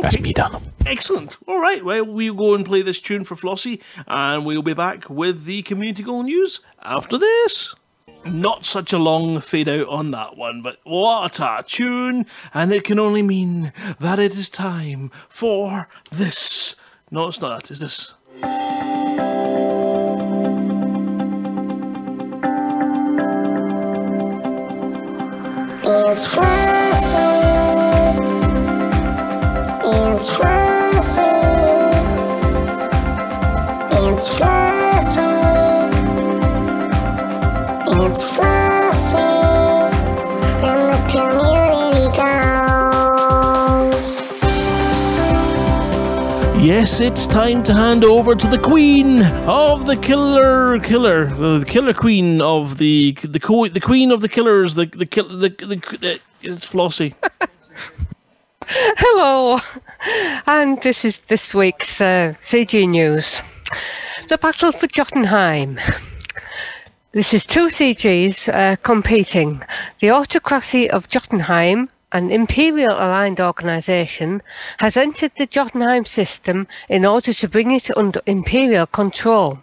[0.00, 0.22] That's Okay.
[0.22, 0.60] me done.
[0.86, 1.36] Excellent.
[1.46, 1.84] All right.
[1.84, 5.62] Well, we'll go and play this tune for Flossie, and we'll be back with the
[5.62, 7.74] community goal news after this.
[8.24, 12.24] Not such a long fade out on that one, but what a tune!
[12.54, 16.76] And it can only mean that it is time for this.
[17.10, 17.70] No, it's not that.
[17.70, 18.14] It's this.
[18.34, 18.46] It's
[26.26, 27.18] Flossie.
[29.84, 31.22] It's Flossie.
[33.92, 35.90] It's Flossie.
[37.88, 38.71] It's Flossie.
[46.62, 51.64] Yes, it's time to hand over to the queen of the killer killer, uh, the
[51.66, 55.48] killer queen of the the co- the queen of the killers, the the kill the,
[55.48, 57.14] the, the it's Flossie.
[58.68, 59.58] Hello,
[60.46, 63.42] and this is this week's uh, CG news.
[64.28, 65.80] The battle for Jotunheim.
[67.10, 69.60] This is two CGs uh, competing.
[69.98, 74.42] The autocracy of Jotunheim, an imperial aligned organisation,
[74.78, 79.58] has entered the Jotunheim system in order to bring it under imperial control.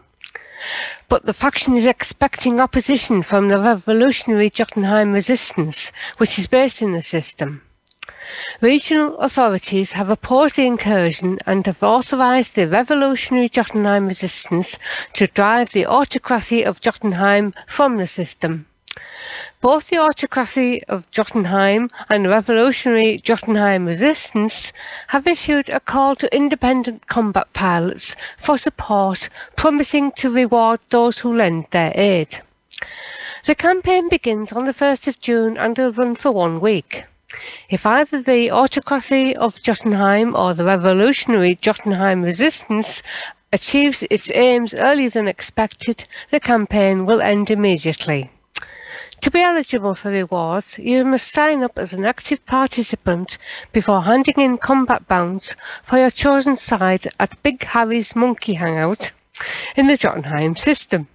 [1.07, 6.93] But the faction is expecting opposition from the revolutionary Jotunheim resistance, which is based in
[6.93, 7.61] the system.
[8.61, 14.77] Regional authorities have opposed the incursion and have authorised the revolutionary Jotunheim resistance
[15.13, 18.67] to drive the autocracy of Jotunheim from the system.
[19.61, 24.71] Both the autocracy of Jotunheim and the revolutionary Jotunheim resistance
[25.07, 31.35] have issued a call to independent combat pilots for support, promising to reward those who
[31.35, 32.39] lend their aid.
[33.43, 37.03] The campaign begins on the 1st of June and will run for one week.
[37.69, 43.03] If either the autocracy of Jotunheim or the revolutionary Jotunheim resistance
[43.51, 48.31] achieves its aims earlier than expected, the campaign will end immediately.
[49.21, 53.37] To be eligible for rewards, you must sign up as an active participant
[53.73, 59.11] before handing in combat bounds for your chosen side at Big Harry's Monkey Hangout
[59.75, 61.09] in the Jotunheim system.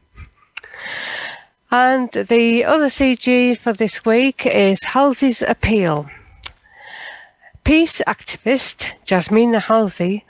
[1.71, 6.11] And the other CG for this week is Halsey's Appeal.
[7.65, 10.27] Peace activist Jasmina Halsey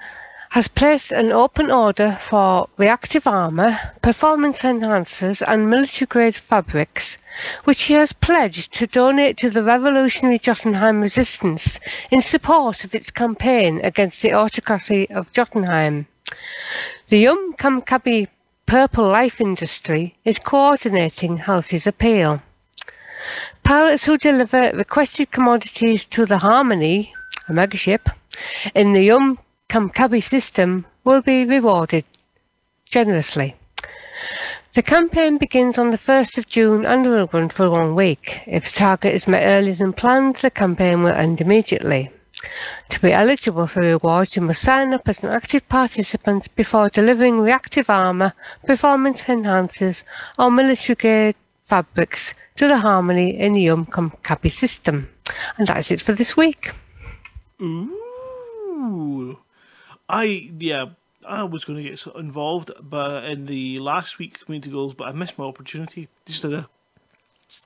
[0.54, 7.18] has placed an open order for reactive armour, performance enhancers, and military grade fabrics,
[7.64, 11.80] which she has pledged to donate to the revolutionary Jotunheim resistance
[12.12, 16.06] in support of its campaign against the autocracy of Jotunheim.
[17.08, 18.28] The Yum Kamkabi
[18.64, 22.40] Purple Life Industry is coordinating Halsey's appeal.
[23.64, 27.12] Pilots who deliver requested commodities to the Harmony,
[27.48, 28.06] a megaship,
[28.72, 32.05] in the Yum Kamkabi system will be rewarded
[32.85, 33.57] generously.
[34.74, 38.42] The campaign begins on the 1st of June and will run for one week.
[38.46, 42.11] If the target is met earlier than planned, the campaign will end immediately.
[42.90, 47.40] To be eligible for rewards, you must sign up as an active participant before delivering
[47.40, 48.33] reactive armour,
[48.66, 50.03] performance enhancers,
[50.38, 55.09] or military grade fabrics to the Harmony in the Yum Kamkabi system.
[55.57, 56.72] And that's it for this week.
[57.62, 59.38] Ooh.
[60.14, 60.90] I yeah,
[61.27, 65.12] I was going to get involved, but in the last week's community goals, but I
[65.12, 66.09] missed my opportunity.
[66.24, 66.68] Just a.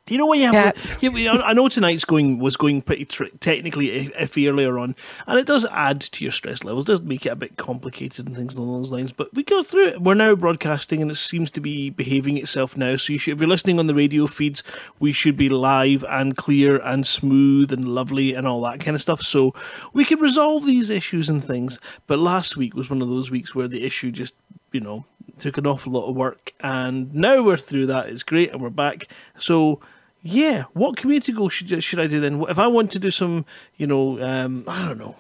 [0.09, 0.73] You know what you have, Yeah.
[1.01, 4.95] you- you know, I know tonight's going was going pretty technically iffy earlier on,
[5.27, 6.85] and it does add to your stress levels.
[6.85, 9.13] Does make it a bit complicated and things along those lines.
[9.13, 10.01] But we go through it.
[10.03, 12.97] We're now broadcasting, and it seems to be behaving itself now.
[12.97, 14.63] So you should, if you're listening on the radio feeds,
[14.99, 19.01] we should be live and clear and smooth and lovely and all that kind of
[19.01, 19.23] stuff.
[19.23, 19.55] So
[19.93, 21.79] we can resolve these issues and things.
[22.07, 24.35] But last week was one of those weeks where the issue just,
[24.73, 25.05] you know,
[25.39, 28.09] took an awful lot of work, and now we're through that.
[28.09, 29.07] It's great, and we're back.
[29.37, 29.81] So
[30.23, 32.43] yeah, what community goal should should I do then?
[32.49, 33.45] If I want to do some,
[33.77, 35.17] you know, um, I don't know.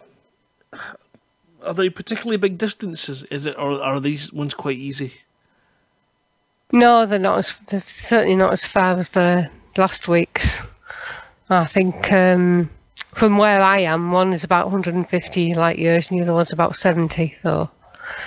[1.63, 3.25] Are they particularly big distances?
[3.25, 5.15] Is it, or are these ones quite easy?
[6.73, 10.61] No, they're not as they're certainly not as far as the last week's.
[11.51, 12.69] I think um,
[13.15, 16.77] from where I am, one is about 150 light years, and the other one's about
[16.77, 17.35] 70.
[17.43, 17.71] So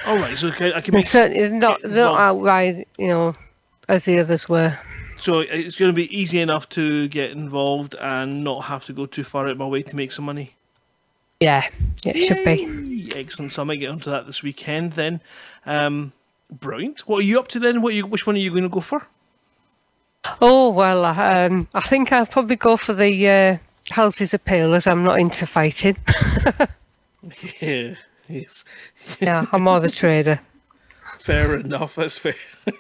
[0.06, 3.36] All right, so okay, I can make certainly not they're not outright, you know,
[3.88, 4.78] as the others were.
[5.22, 9.06] So it's going to be easy enough to get involved and not have to go
[9.06, 10.56] too far out of my way to make some money.
[11.40, 11.68] Yeah,
[12.06, 13.10] it should be.
[13.16, 13.54] Excellent.
[13.54, 15.22] So I might get onto that this weekend then.
[15.66, 16.14] Um,
[16.52, 17.02] brilliant.
[17.02, 17.82] What are you up to then?
[17.82, 19.08] What you, which one are you going to go for?
[20.40, 23.58] Oh well, um, I think I'll probably go for the uh,
[23.90, 25.98] Halsey's appeal as I'm not into fighting.
[27.62, 27.96] Yeah,
[28.28, 28.66] yes.
[29.20, 30.40] yeah, I'm more the trader.
[31.20, 31.96] Fair enough.
[31.96, 32.36] That's fair.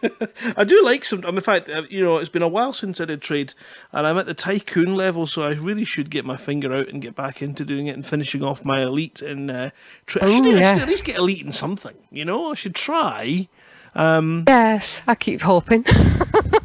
[0.56, 1.24] I do like some.
[1.24, 3.54] In fact, uh, you know, it's been a while since I did trade,
[3.92, 7.02] and I'm at the tycoon level, so I really should get my finger out and
[7.02, 9.22] get back into doing it and finishing off my elite.
[9.22, 9.70] And uh,
[10.06, 11.96] tra- I, should, Ooh, I should at least get elite in something.
[12.12, 13.48] You know, I should try.
[13.96, 15.86] Um, Yes, I keep hoping.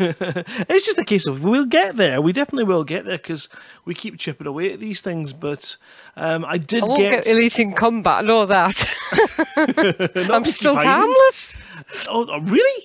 [0.68, 2.20] It's just a case of we'll get there.
[2.20, 3.48] We definitely will get there because
[3.84, 5.32] we keep chipping away at these things.
[5.32, 5.76] But
[6.16, 7.24] um, I did I won't get.
[7.24, 8.24] get elite in combat.
[8.24, 8.76] I know that.
[10.32, 10.90] I'm still fighting.
[10.90, 11.56] harmless.
[12.08, 12.84] Oh, oh, really?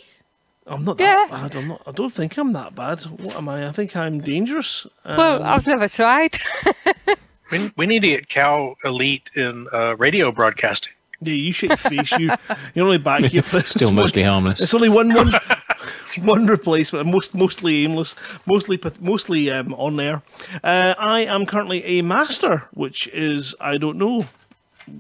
[0.68, 1.56] I'm not that bad.
[1.56, 1.82] I'm not.
[1.88, 3.02] I don't think I'm that bad.
[3.04, 3.68] What am I?
[3.68, 4.88] I think I'm dangerous.
[5.06, 6.36] Well, Um, I've never tried.
[7.52, 10.94] We, we need to get Cal Elite in uh, radio broadcasting.
[11.22, 12.12] Yeah, you shake your face.
[12.18, 12.32] You,
[12.74, 14.62] you're only back here for Still mostly one- harmless.
[14.62, 15.32] It's only one one,
[16.22, 20.22] one replacement, most mostly aimless, mostly mostly um, on there.
[20.64, 24.26] Uh, I am currently a master, which is I don't know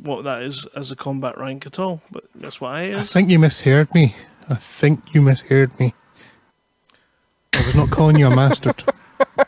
[0.01, 2.97] what that is as a combat rank at all, but that's what I is.
[2.97, 4.15] I think you misheard me.
[4.49, 5.93] I think you misheard me.
[7.53, 8.73] I was not calling you a master.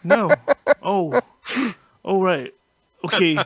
[0.04, 0.34] No.
[0.82, 1.20] Oh.
[2.06, 2.54] Oh right.
[3.04, 3.38] Okay.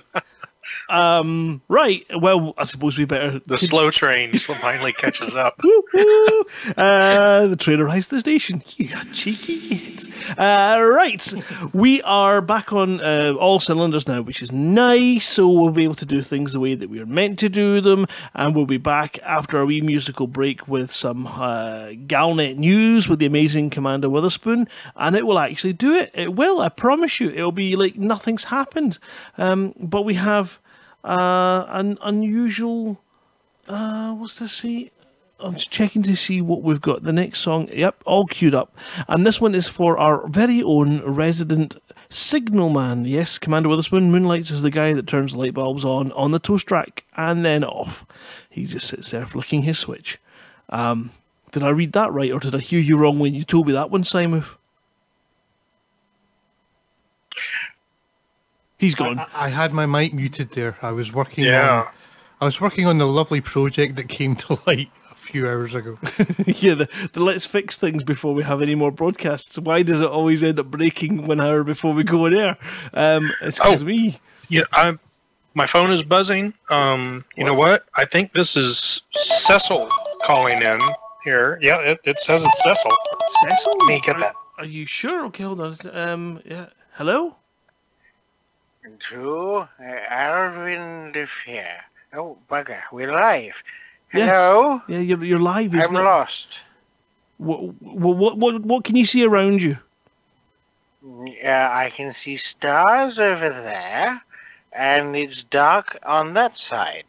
[0.89, 1.61] Um.
[1.67, 2.05] Right.
[2.15, 3.41] Well, I suppose we better.
[3.45, 5.59] The slow train finally catches up.
[6.77, 8.61] Uh, the train arrives at the station.
[8.77, 10.07] You cheeky kids.
[10.37, 11.33] Uh, right.
[11.73, 15.27] We are back on uh, all cylinders now, which is nice.
[15.27, 17.81] So we'll be able to do things the way that we are meant to do
[17.81, 18.05] them.
[18.33, 23.19] And we'll be back after a wee musical break with some uh, Galnet news with
[23.19, 24.67] the amazing Commander Witherspoon.
[24.95, 26.11] And it will actually do it.
[26.13, 26.61] It will.
[26.61, 27.29] I promise you.
[27.29, 28.99] It'll be like nothing's happened.
[29.37, 30.59] Um, but we have
[31.03, 33.01] uh, an unusual.
[33.67, 34.53] Uh, what's this?
[34.53, 34.91] See?
[35.43, 37.03] I'm just checking to see what we've got.
[37.03, 38.75] The next song, yep, all queued up.
[39.07, 41.77] And this one is for our very own resident
[42.09, 43.05] signal man.
[43.05, 46.69] Yes, Commander Witherspoon moonlights as the guy that turns light bulbs on on the toast
[46.69, 48.05] rack and then off.
[48.49, 50.19] He just sits there flicking his switch.
[50.69, 51.11] Um,
[51.51, 53.73] did I read that right, or did I hear you wrong when you told me
[53.73, 54.43] that one, Simon?
[58.81, 59.17] He's gone.
[59.19, 60.75] I, I had my mic muted there.
[60.81, 61.81] I was working Yeah.
[61.83, 61.87] on
[62.41, 65.99] I was working on the lovely project that came to light a few hours ago.
[66.47, 69.59] yeah, the, the let's fix things before we have any more broadcasts.
[69.59, 72.57] Why does it always end up breaking one hour before we go on air?
[72.95, 73.85] Um, it's because Oh.
[73.85, 74.19] me.
[74.49, 74.97] Yeah, I,
[75.53, 76.55] my phone is buzzing.
[76.69, 77.85] Um, you know what?
[77.95, 79.87] I think this is Cecil
[80.23, 80.79] calling in
[81.23, 81.59] here.
[81.61, 82.91] Yeah, it, it says it's Cecil.
[83.49, 83.73] Cecil?
[83.81, 84.33] Let me get are, that.
[84.57, 85.25] Are you sure?
[85.27, 85.75] Okay, hold on.
[85.93, 86.69] Um, yeah.
[86.93, 87.35] Hello?
[88.83, 89.67] To uh,
[90.09, 91.85] Alvin Fair.
[92.13, 93.53] Oh, bugger, we're live.
[94.11, 94.27] Yes.
[94.27, 94.81] Hello?
[94.87, 95.73] Yeah, you're, you're live.
[95.75, 96.01] I'm isn't it?
[96.01, 96.47] lost.
[97.37, 99.77] What, what, what, what can you see around you?
[101.07, 104.23] Uh, I can see stars over there,
[104.73, 107.05] and it's dark on that side.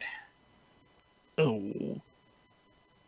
[1.39, 1.99] Oh.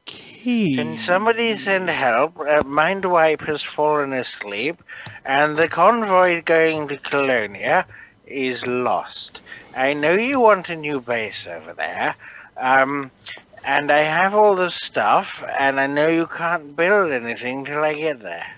[0.07, 0.75] Okay.
[0.75, 2.39] Can somebody send help?
[2.39, 4.81] Uh, Mindwipe has fallen asleep,
[5.23, 7.85] and the convoy going to Colonia
[8.27, 9.41] is lost.
[9.75, 12.15] I know you want a new base over there,
[12.57, 13.03] um,
[13.65, 17.93] and I have all the stuff, and I know you can't build anything till I
[17.93, 18.55] get there.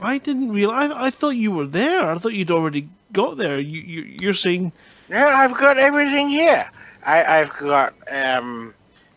[0.00, 0.90] I didn't realize.
[0.90, 2.10] I, I thought you were there.
[2.10, 3.58] I thought you'd already got there.
[3.58, 4.72] You, you, you're saying.
[5.08, 6.68] No, I've got everything here.
[7.04, 8.74] I, I've got um,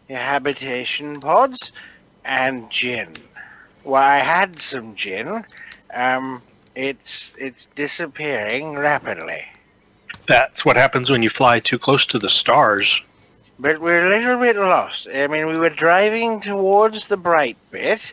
[0.09, 1.71] habitation pods
[2.23, 3.09] and gin.
[3.83, 5.45] Well, I had some gin.
[5.93, 6.41] Um,
[6.75, 9.45] it's it's disappearing rapidly.
[10.27, 13.01] That's what happens when you fly too close to the stars.
[13.59, 15.07] But we're a little bit lost.
[15.13, 18.11] I mean, we were driving towards the bright bit.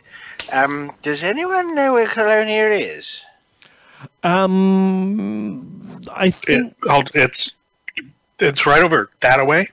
[0.53, 3.25] Um, does anyone know where Colonia is?
[4.23, 6.73] Um, I think.
[6.83, 7.51] It, it's
[8.39, 9.69] it's right over that away.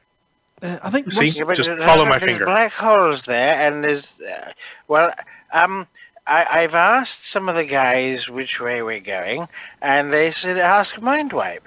[0.62, 1.10] uh, I think.
[1.12, 1.26] See?
[1.26, 2.44] Yeah, Just follow my finger.
[2.44, 4.52] black holes there, and there's uh,
[4.88, 5.12] well,
[5.52, 5.86] um,
[6.30, 9.48] I, I've asked some of the guys which way we're going,
[9.82, 11.66] and they said ask Mindwipe.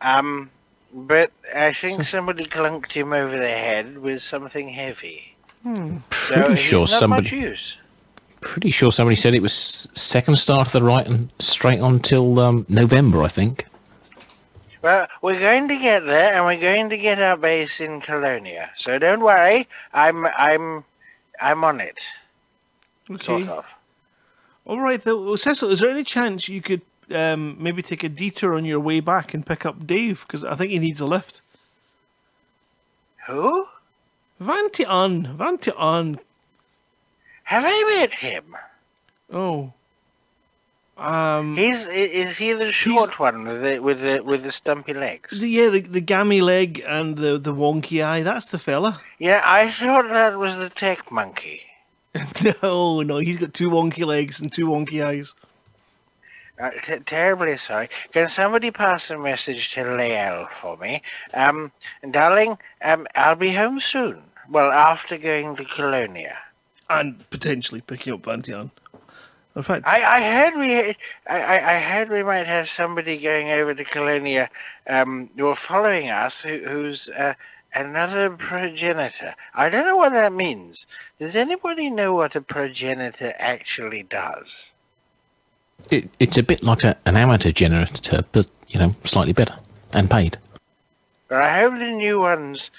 [0.00, 0.50] Um,
[0.92, 5.36] but I think somebody clunked him over the head with something heavy.
[5.64, 7.22] So Pretty he's sure not somebody.
[7.22, 7.76] much use.
[8.40, 9.52] Pretty sure somebody said it was
[9.94, 13.66] second star to the right and straight on till um, November, I think.
[14.82, 18.72] Well, we're going to get there, and we're going to get our base in Colonia.
[18.76, 20.84] So don't worry, I'm I'm
[21.40, 22.00] I'm on it,
[23.20, 23.64] sort of.
[24.64, 25.04] All right.
[25.04, 28.80] Well, Cecil, is there any chance you could um, maybe take a detour on your
[28.80, 30.24] way back and pick up Dave?
[30.26, 31.40] Because I think he needs a lift.
[33.26, 33.66] Who?
[34.40, 36.18] Vantian, Vanti on.
[37.44, 38.56] Have I met him?
[39.32, 39.72] Oh.
[40.96, 41.56] Um.
[41.56, 45.40] He's is he the short one with the with the with the stumpy legs?
[45.40, 48.22] The, yeah, the, the gammy leg and the, the wonky eye.
[48.22, 49.00] That's the fella.
[49.18, 51.62] Yeah, I thought that was the tech monkey.
[52.62, 55.34] no, no, he's got two wonky legs and two wonky eyes.
[56.60, 57.88] Uh, t- terribly sorry.
[58.12, 61.02] Can somebody pass a message to Lael for me?
[61.34, 61.72] Um,
[62.10, 64.22] darling, um, I'll be home soon.
[64.50, 66.36] Well, after going to Colonia.
[66.90, 68.70] And potentially picking up Vantian.
[69.54, 70.94] In fact, I, I heard we I,
[71.26, 74.48] I I heard we might have somebody going over to Colonia
[74.88, 77.34] um or following us who, who's uh,
[77.74, 79.34] another progenitor.
[79.54, 80.86] I don't know what that means.
[81.18, 84.70] Does anybody know what a progenitor actually does?
[85.90, 89.56] It, it's a bit like a, an amateur generator, but you know, slightly better
[89.92, 90.38] and paid.
[91.28, 92.70] But I hope the new ones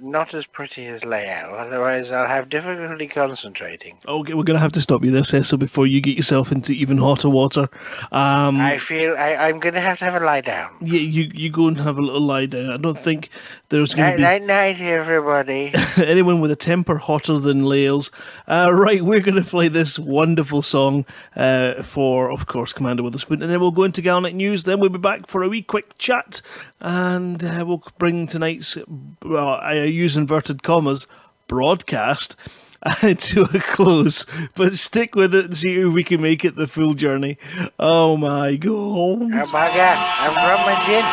[0.00, 3.98] not as pretty as Lael, otherwise I'll have difficulty concentrating.
[4.06, 6.72] Okay, we're going to have to stop you there, Cecil, before you get yourself into
[6.72, 7.68] even hotter water.
[8.12, 10.70] Um, I feel I, I'm going to have to have a lie down.
[10.80, 12.70] yeah, you, you go and have a little lie down.
[12.70, 13.30] I don't think
[13.68, 15.72] there's going to be night, night, everybody.
[15.96, 18.10] anyone with a temper hotter than Lael's.
[18.48, 21.04] Uh, right, we're going to play this wonderful song
[21.36, 24.64] uh, for, of course, Commander Witherspoon, and then we'll go into Galnet News.
[24.64, 26.40] Then we'll be back for a wee quick chat,
[26.80, 28.76] and uh, we'll bring tonight's,
[29.22, 31.06] well, I use inverted commas,
[31.48, 32.36] broadcast.
[32.82, 34.24] uh, to a close,
[34.54, 37.36] but stick with it and see if we can make it the full journey.
[37.78, 38.70] Oh my god!
[38.70, 41.04] oh my god, I'm from my gin.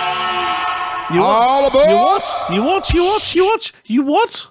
[1.16, 1.72] You All what?
[1.74, 1.90] aboard!
[1.90, 2.50] You what?
[2.50, 2.94] You what?
[2.94, 3.36] You what?
[3.36, 3.72] You what?
[3.86, 4.48] You what?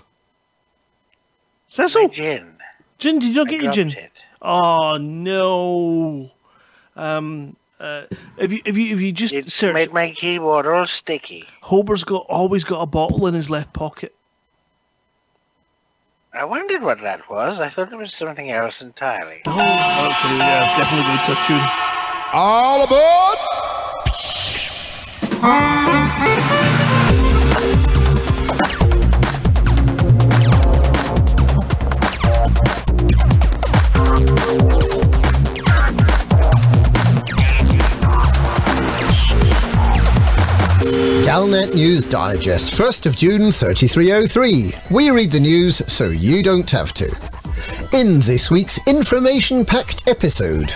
[1.69, 2.57] Cecil, My gin.
[2.99, 3.19] gin?
[3.19, 3.89] Did you not I get your gin?
[3.91, 4.23] it.
[4.43, 6.31] Oh no.
[6.97, 7.57] Um.
[7.79, 8.05] Uh.
[8.39, 11.45] If you if you if you just It search, made my keyboard all sticky.
[11.63, 14.15] Hober's got always got a bottle in his left pocket.
[16.37, 17.61] I wondered what that was.
[17.61, 19.41] I thought it was something else entirely.
[19.47, 21.65] Oh, okay, yeah, definitely going to a tune.
[22.35, 23.37] All aboard!
[41.37, 44.73] Galnet News Digest, 1st of June 3303.
[44.91, 47.15] We read the news so you don't have to.
[47.93, 50.73] In this week's information packed episode,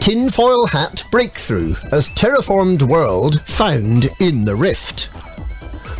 [0.00, 5.10] Tinfoil Hat Breakthrough as Terraformed World found in the Rift.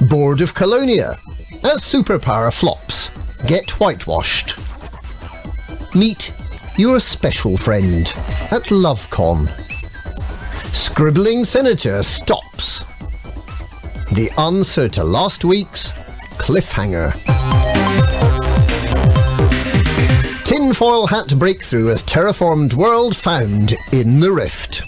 [0.08, 1.18] Board of Colonia
[1.62, 3.10] as Superpower Flops
[3.46, 4.56] get whitewashed.
[5.94, 6.32] Meet
[6.78, 8.06] your special friend
[8.50, 9.46] at LoveCon.
[10.72, 12.82] Scribbling Senator stops.
[14.12, 15.92] The answer to last week's
[16.38, 17.12] cliffhanger.
[20.44, 24.82] Tinfoil hat breakthrough as terraformed world found in the rift.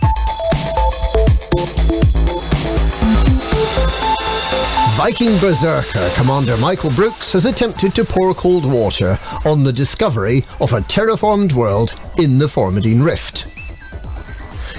[4.96, 10.72] Viking Berserker Commander Michael Brooks has attempted to pour cold water on the discovery of
[10.72, 13.55] a terraformed world in the Formidine Rift.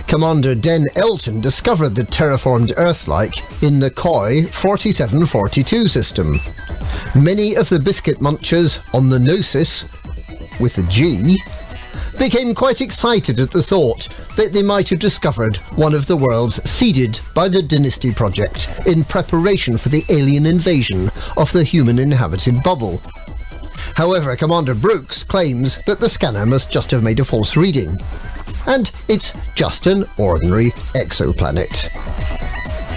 [0.08, 6.40] Commander Den Elton discovered the terraformed Earth-like in the Koi 4742 system.
[7.14, 9.84] Many of the biscuit munchers on the Gnosis,
[10.62, 11.38] with a G,
[12.18, 16.64] became quite excited at the thought that they might have discovered one of the worlds
[16.68, 22.64] seeded by the Dynasty Project in preparation for the alien invasion of the human inhabited
[22.64, 23.02] bubble.
[23.96, 27.98] However, Commander Brooks claims that the scanner must just have made a false reading,
[28.68, 31.90] and it's just an ordinary exoplanet.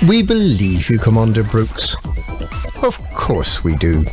[0.09, 1.95] We believe you, Commander Brooks.
[2.83, 4.05] Of course we do.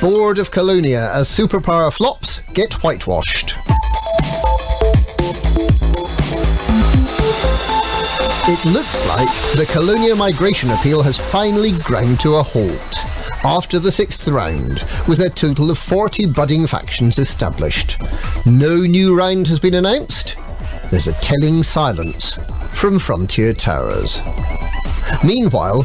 [0.00, 3.56] Board of Colonia as superpower flops get whitewashed.
[8.46, 13.04] It looks like the Colonia migration appeal has finally ground to a halt
[13.44, 18.00] after the sixth round, with a total of 40 budding factions established.
[18.46, 20.36] No new round has been announced.
[20.90, 22.34] There's a telling silence
[22.72, 24.20] from Frontier Towers.
[25.24, 25.84] Meanwhile,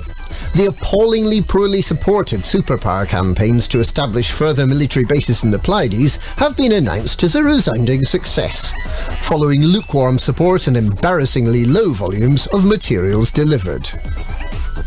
[0.56, 6.58] the appallingly poorly supported superpower campaigns to establish further military bases in the Pleiades have
[6.58, 8.74] been announced as a resounding success,
[9.22, 13.90] following lukewarm support and embarrassingly low volumes of materials delivered.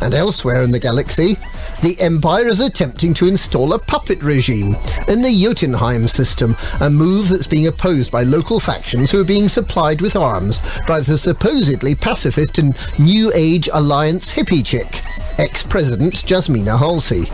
[0.00, 1.36] And elsewhere in the galaxy,
[1.82, 4.76] the Empire is attempting to install a puppet regime
[5.08, 9.48] in the Jotunheim system, a move that's being opposed by local factions who are being
[9.48, 15.02] supplied with arms by the supposedly pacifist and New Age Alliance hippie chick,
[15.38, 17.26] ex-president Jasmina Halsey.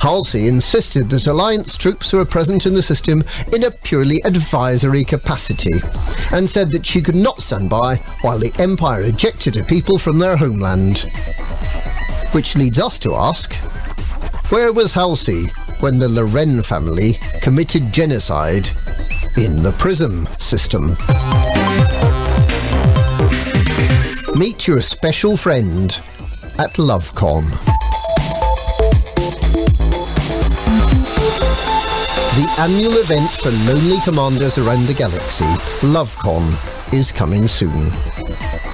[0.00, 5.80] Halsey insisted that Alliance troops were present in the system in a purely advisory capacity,
[6.32, 10.18] and said that she could not stand by while the Empire ejected her people from
[10.18, 11.10] their homeland.
[12.32, 13.54] Which leads us to ask,
[14.50, 15.46] where was Halsey
[15.80, 18.68] when the Loren family committed genocide
[19.36, 20.96] in the Prism system?
[24.36, 26.00] Meet your special friend
[26.62, 27.42] at LoveCon.
[32.36, 35.44] The annual event for lonely commanders around the galaxy,
[35.84, 37.90] LoveCon, is coming soon.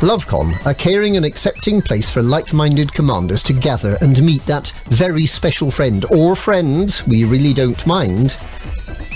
[0.05, 5.25] LoveCon, a caring and accepting place for like-minded commanders to gather and meet that very
[5.25, 8.37] special friend, or friends, we really don't mind,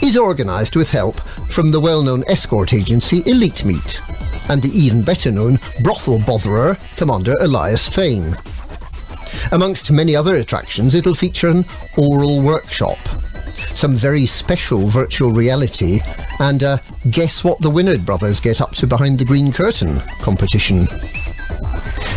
[0.02, 1.20] is organised with help
[1.50, 4.00] from the well-known escort agency Elite Meet,
[4.48, 8.34] and the even better known brothel botherer, Commander Elias Fane.
[9.50, 11.64] Amongst many other attractions, it'll feature an
[11.96, 12.98] oral workshop,
[13.74, 16.00] some very special virtual reality,
[16.40, 16.80] and a
[17.10, 20.86] Guess What the Winard Brothers Get Up to Behind the Green Curtain competition.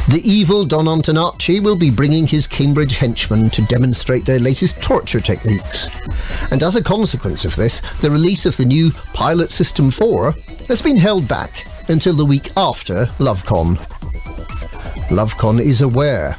[0.07, 5.19] The evil Don Antonacci will be bringing his Cambridge henchmen to demonstrate their latest torture
[5.19, 5.87] techniques.
[6.51, 10.35] And as a consequence of this, the release of the new Pilot System 4
[10.67, 13.77] has been held back until the week after LoveCon.
[15.09, 16.35] LoveCon is aware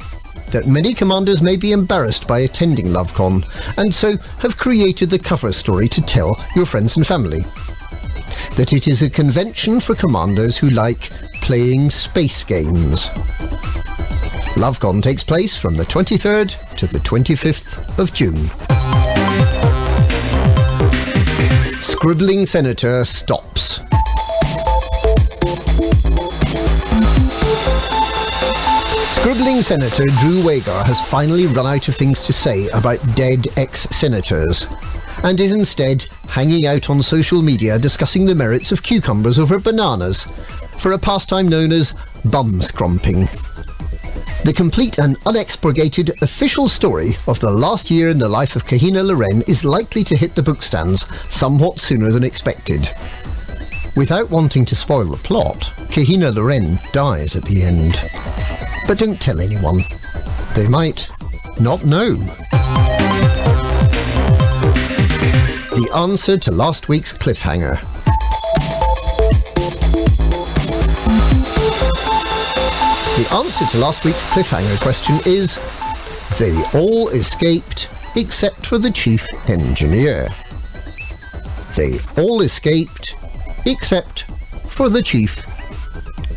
[0.51, 3.45] that many commanders may be embarrassed by attending LoveCon,
[3.77, 7.41] and so have created the cover story to tell your friends and family.
[8.55, 13.09] That it is a convention for commanders who like playing space games.
[14.57, 18.35] LoveCon takes place from the 23rd to the 25th of June.
[21.81, 23.79] Scribbling Senator stops.
[29.27, 34.65] Scribbling Senator Drew Wagar has finally run out of things to say about dead ex-senators
[35.21, 40.23] and is instead hanging out on social media discussing the merits of cucumbers over bananas
[40.79, 41.91] for a pastime known as
[42.31, 43.27] bum scrumping.
[44.45, 49.05] The complete and unexpurgated official story of the last year in the life of Kahina
[49.05, 52.89] Loren is likely to hit the bookstands somewhat sooner than expected.
[53.97, 57.95] Without wanting to spoil the plot, Kahina Loren dies at the end.
[58.87, 59.79] But don't tell anyone.
[60.55, 61.09] They might
[61.59, 62.13] not know.
[65.73, 67.81] The answer to last week's cliffhanger.
[73.17, 75.59] The answer to last week's cliffhanger question is
[76.37, 80.29] They all escaped except for the chief engineer.
[81.75, 83.15] They all escaped
[83.67, 84.23] except
[84.69, 85.43] for the chief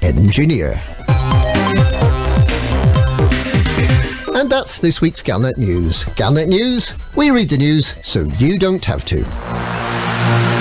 [0.03, 0.81] engineer.
[4.35, 6.05] And that's this week's Galnet News.
[6.17, 10.60] Galnet News, we read the news so you don't have to.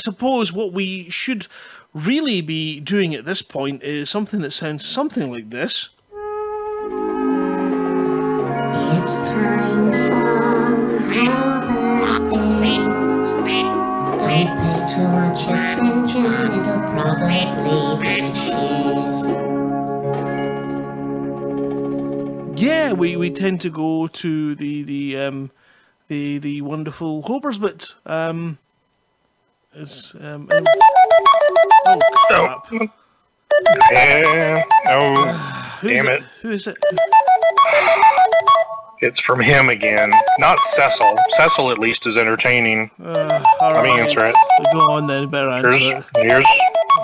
[0.00, 1.46] Suppose what we should
[1.94, 5.90] really be doing at this point is something that sounds something like this.
[9.02, 10.40] It's time for
[14.18, 18.60] Don't pay too much attention, it'll probably be shit.
[22.60, 25.50] Yeah, we, we tend to go to the the um,
[26.08, 27.94] the the wonderful Hobers bit.
[28.04, 28.58] Um,
[29.74, 30.66] is um, um,
[31.86, 32.66] oh crap!
[33.92, 34.62] Yeah.
[34.88, 36.22] Oh, damn it.
[36.42, 36.76] Who is it?
[39.02, 40.10] It's from him again.
[40.38, 41.10] Not Cecil.
[41.30, 42.90] Cecil at least is entertaining.
[43.02, 44.00] Uh, all Let me right.
[44.00, 44.34] answer it.
[44.72, 45.30] Go on then.
[45.30, 45.70] Better answer.
[45.70, 46.04] Here's it.
[46.22, 46.46] here's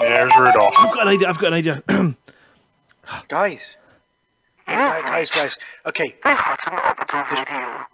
[0.00, 0.74] there's Rudolph.
[0.78, 1.28] I've got an idea.
[1.28, 1.82] I've got an idea.
[3.28, 3.76] Guys.
[4.66, 5.58] Guys, guys, guys.
[5.86, 6.16] Okay.
[6.24, 7.84] That's an opportunity.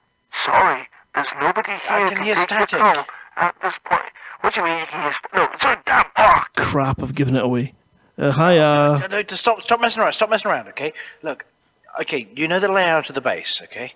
[0.44, 2.80] Sorry, there's nobody here I can to hear take the static.
[2.80, 3.04] call
[3.36, 4.02] at this point.
[4.42, 6.48] What do you mean you can hear st- No, it's a damn park.
[6.56, 7.02] Crap!
[7.02, 7.74] I've given it away.
[8.18, 8.58] Uh, hi.
[8.58, 10.12] Uh, No, no, to stop, stop messing around.
[10.12, 10.68] Stop messing around.
[10.68, 10.92] Okay.
[11.22, 11.44] Look.
[12.00, 13.60] Okay, you know the layout of the base.
[13.64, 13.92] Okay.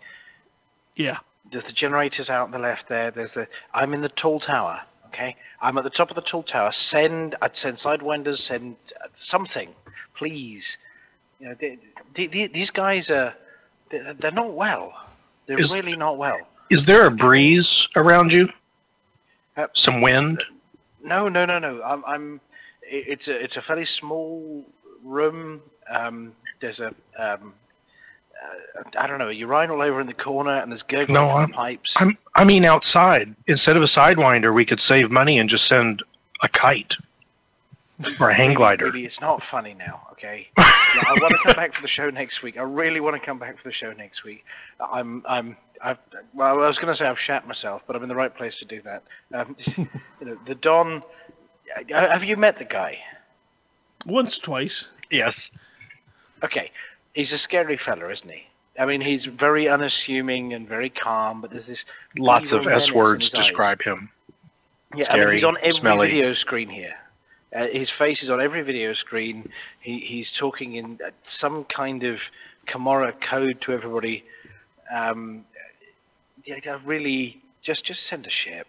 [0.97, 1.19] yeah.
[1.51, 3.11] There's the generators out on the left there.
[3.11, 3.47] There's the.
[3.75, 4.81] I'm in the tall tower.
[5.09, 5.37] Okay.
[5.63, 6.73] I'm at the top of the tall tower.
[6.73, 7.35] Send.
[7.43, 8.39] I'd send sidewinders.
[8.39, 9.71] Send uh, something,
[10.15, 10.77] please.
[11.41, 11.79] You know, they,
[12.15, 13.35] they, they- these guys are.
[13.91, 14.93] They're, they're not well.
[15.47, 16.39] They're Is- really not well.
[16.71, 18.49] Is there a breeze around you?
[19.57, 20.43] Uh, Some wind?
[21.03, 21.83] No, no, no, no.
[21.83, 22.05] I'm.
[22.07, 22.41] I'm
[22.83, 23.43] it's a.
[23.43, 24.65] It's a fairly small
[25.05, 25.61] room.
[25.91, 26.89] Um, there's a.
[27.19, 27.55] Um,
[28.77, 31.41] uh, I don't know, a urinal over in the corner, and there's gurgling No, from
[31.41, 31.95] I'm- pipes.
[31.99, 33.35] I'm I mean outside.
[33.47, 36.03] Instead of a sidewinder, we could save money and just send
[36.43, 36.97] a kite
[38.21, 38.87] or a hang glider.
[38.87, 40.49] Really, it's not funny now, okay?
[40.59, 40.65] Yeah,
[41.07, 42.59] I want to come back for the show next week.
[42.59, 44.45] I really want to come back for the show next week.
[44.81, 45.99] I'm, I'm, I've,
[46.35, 48.59] well, I was going to say I've shat myself, but I'm in the right place
[48.59, 49.03] to do that.
[49.33, 49.87] Um, you
[50.27, 51.03] know, the Don.
[51.93, 52.99] uh, Have you met the guy?
[54.05, 54.89] Once, twice.
[55.11, 55.51] Yes.
[56.43, 56.71] Okay,
[57.15, 58.47] he's a scary fella, isn't he?
[58.79, 61.85] I mean, he's very unassuming and very calm, but there's this
[62.19, 63.41] Lots of s words his eyes.
[63.47, 64.11] describe him.
[64.95, 66.09] Yeah, I mean, he's on every smelly.
[66.09, 66.95] video screen here.
[67.55, 69.49] Uh, his face is on every video screen.
[69.81, 72.21] He, he's talking in uh, some kind of
[72.67, 74.25] Camorra code to everybody.
[74.95, 75.45] Um,
[76.47, 78.67] yeah, yeah, really, just just send a ship.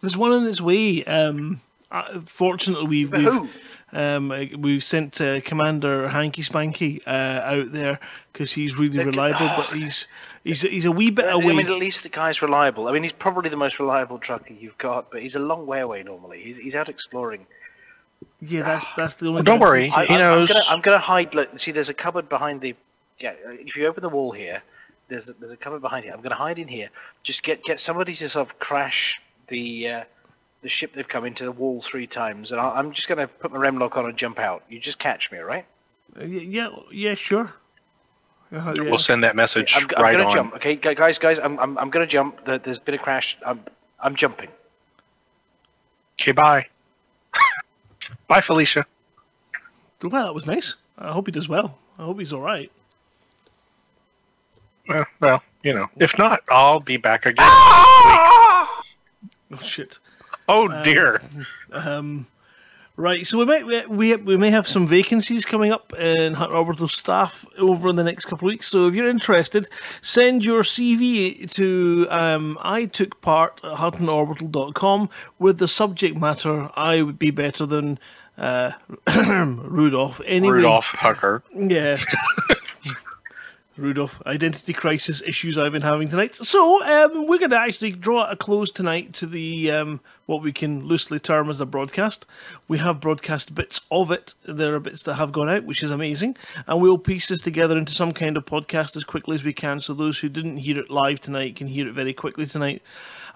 [0.00, 1.04] There's one on its way.
[1.04, 1.60] Um,
[1.92, 3.56] Uh, fortunately, we, But we've
[3.92, 7.10] um, uh, we've sent uh, Commander Hanky Spanky uh,
[7.54, 7.98] out there
[8.32, 10.06] because he's really reliable, but he's
[10.44, 11.52] he's he's a wee bit I away.
[11.52, 12.86] I mean, at least the guy's reliable.
[12.86, 15.80] I mean, he's probably the most reliable trucker you've got, but he's a long way
[15.80, 16.40] away normally.
[16.40, 17.44] He's, he's out exploring.
[18.40, 19.42] yeah, that's that's the only.
[19.42, 19.98] Don't worry, thing.
[19.98, 20.50] I, he I- knows.
[20.50, 21.34] I'm gonna, I'm gonna hide.
[21.34, 22.76] Look, see, there's a cupboard behind the.
[23.18, 24.62] Yeah, uh, if you open the wall here,
[25.10, 26.14] there's a, there's a cupboard behind here.
[26.14, 26.88] I'm gonna hide in here.
[27.22, 30.04] Just get get somebody to sort of crash the uh,
[30.62, 33.52] the ship they've come into the wall three times, and I, I'm just gonna put
[33.52, 34.62] my Remlok on and jump out.
[34.70, 35.66] You just catch me, all right?
[36.18, 37.52] Uh, yeah, yeah, sure.
[38.52, 38.82] Uh, yeah.
[38.82, 40.54] We'll send that message I'm, I'm right gonna jump.
[40.56, 42.44] Okay, guys, guys, I'm I'm, I'm gonna jump.
[42.44, 43.36] There- There's been a crash.
[43.44, 43.60] I'm
[44.00, 44.48] I'm jumping.
[46.20, 46.66] Okay, bye.
[48.28, 48.86] bye, Felicia.
[50.02, 50.76] Well, that was nice.
[50.98, 51.78] I hope he does well.
[51.98, 52.70] I hope he's all right.
[54.90, 57.46] Well, well, you know, if not, I'll be back again.
[57.46, 58.82] Oh
[59.62, 59.98] shit.
[60.48, 61.22] Oh dear.
[61.72, 62.26] Um,
[62.96, 66.56] right, so we might we- we we may have some vacancies coming up in Hutton
[66.56, 68.66] Orbital staff over the next couple of weeks.
[68.68, 69.68] So if you're interested,
[70.00, 77.02] send your CV to um, I took part at huttonorbital.com with the subject matter I
[77.02, 77.98] would be better than
[78.38, 78.72] uh,
[79.16, 80.20] Rudolph.
[80.24, 81.42] Anyway, Rudolph Hucker.
[81.54, 81.96] Yeah.
[83.80, 86.34] Rudolph, identity crisis issues I've been having tonight.
[86.34, 90.52] So um, we're going to actually draw a close tonight to the um, what we
[90.52, 92.26] can loosely term as a broadcast.
[92.68, 94.34] We have broadcast bits of it.
[94.44, 97.76] There are bits that have gone out, which is amazing, and we'll piece this together
[97.76, 100.78] into some kind of podcast as quickly as we can, so those who didn't hear
[100.78, 102.82] it live tonight can hear it very quickly tonight.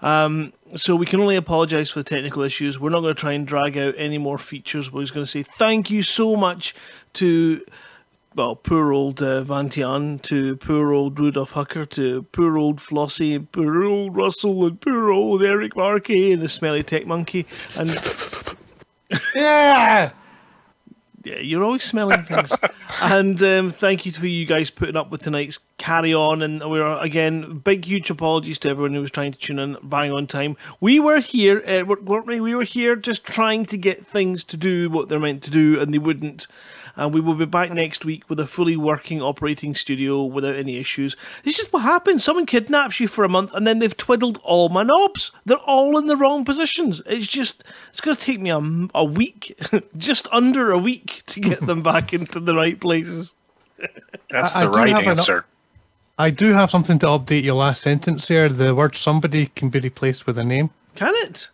[0.01, 2.79] Um, so we can only apologise for the technical issues.
[2.79, 4.87] We're not going to try and drag out any more features.
[4.87, 6.75] But we're just going to say thank you so much
[7.13, 7.65] to
[8.35, 13.51] well, poor old uh, Vantian, to poor old Rudolf Hucker, to poor old Flossie, and
[13.51, 17.45] poor old Russell, and poor old Eric Markey, and the smelly tech monkey.
[17.77, 17.89] And
[19.35, 20.11] Yeah.
[21.23, 22.51] yeah, you're always smelling things.
[23.01, 26.41] and um, thank you to you guys putting up with tonight's carry on.
[26.41, 30.11] And we're again big, huge apologies to everyone who was trying to tune in bang
[30.11, 30.57] on time.
[30.81, 32.41] We were here, uh, weren't we?
[32.41, 35.79] We were here just trying to get things to do what they're meant to do,
[35.79, 36.47] and they wouldn't.
[36.95, 40.77] And we will be back next week with a fully working operating studio without any
[40.77, 41.15] issues.
[41.43, 42.23] This is what happens.
[42.23, 45.31] Someone kidnaps you for a month and then they've twiddled all my knobs.
[45.45, 47.01] They're all in the wrong positions.
[47.05, 49.57] It's just, it's going to take me a week,
[49.97, 53.35] just under a week to get them back into the right places.
[54.29, 55.45] That's the I do right have an- answer.
[56.17, 58.47] I do have something to update your last sentence here.
[58.47, 60.69] The word somebody can be replaced with a name.
[60.95, 61.49] Can it?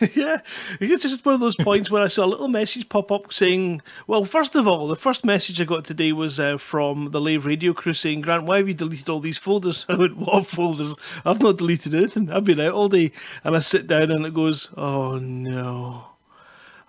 [0.14, 0.40] yeah,
[0.80, 3.82] it's just one of those points where I saw a little message pop up saying,
[4.06, 7.46] "Well, first of all, the first message I got today was uh, from the live
[7.46, 10.94] Radio crew saying, Grant, why have you deleted all these folders?" I went, "What folders?
[11.24, 12.30] I've not deleted anything.
[12.30, 16.04] I've been out all day." And I sit down and it goes, "Oh no!"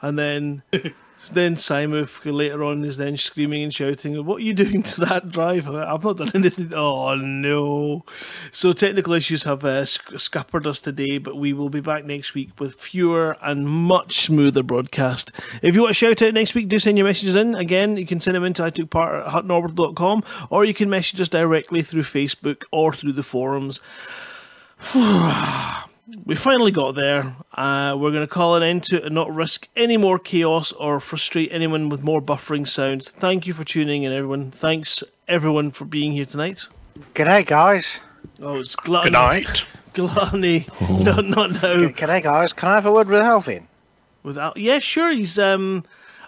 [0.02, 0.64] And then,
[1.28, 5.30] then Simon later on is then screaming and shouting, "What are you doing to that
[5.30, 5.84] driver?
[5.84, 8.06] I've not done anything." Oh no!
[8.52, 12.52] So technical issues have uh, scuppered us today, but we will be back next week
[12.60, 15.32] with fewer and much smoother broadcast.
[15.62, 17.54] If you want to shout out next week, do send your messages in.
[17.54, 21.20] Again, you can send them into I took part at huttonorbital.com or you can message
[21.20, 23.82] us directly through Facebook or through the forums.
[26.26, 27.36] we finally got there.
[27.54, 30.72] Uh, we're going to call an end to it and not risk any more chaos
[30.74, 33.10] or frustrate anyone with more buffering sounds.
[33.10, 34.52] Thank you for tuning in, everyone.
[34.52, 36.68] Thanks, everyone, for being here tonight.
[37.16, 38.00] G'day, guys.
[38.42, 39.12] Oh, it's gluttony.
[39.12, 39.66] Good night.
[39.94, 40.68] Gluttony.
[40.82, 41.90] No, not now.
[41.90, 42.54] G'day, guys.
[42.54, 43.68] Can I have a word with Alvin?
[44.24, 45.12] Without, yeah, sure.
[45.12, 45.84] He's um,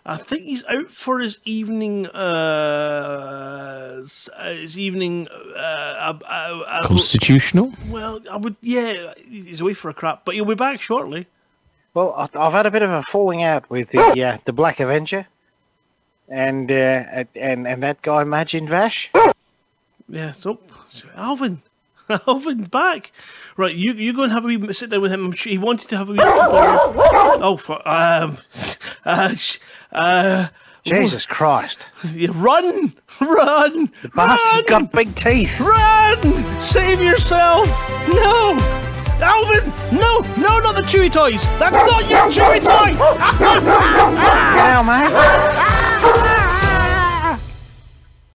[0.05, 2.07] I think he's out for his evening.
[2.07, 4.03] Uh,
[4.35, 5.27] uh, his evening.
[5.29, 7.73] Uh, uh, uh, uh, Constitutional?
[7.89, 8.55] Well, I would.
[8.61, 11.27] Yeah, he's away for a crap, but he'll be back shortly.
[11.93, 14.79] Well, I- I've had a bit of a falling out with the uh, the Black
[14.79, 15.27] Avenger,
[16.29, 17.03] and uh,
[17.35, 19.11] and and that guy Majin Vash.
[20.09, 20.59] Yeah, so
[21.15, 21.61] Alvin,
[22.27, 23.11] Alvin's back.
[23.57, 25.25] Right, you you go and have a wee sit down with him.
[25.25, 26.19] I'm sure he wanted to have a wee.
[26.23, 28.37] oh, for um,
[29.05, 29.59] uh, sh-
[29.91, 30.47] uh,
[30.83, 31.85] Jesus Christ!
[32.13, 35.59] yeah, run, run, The bastard's got big teeth.
[35.59, 36.59] run!
[36.59, 37.67] Save yourself!
[38.07, 38.57] No,
[39.21, 41.45] Alvin, no, no, not the chewy toys.
[41.59, 42.97] That's not your chewy toy.
[44.55, 46.40] Now, mate.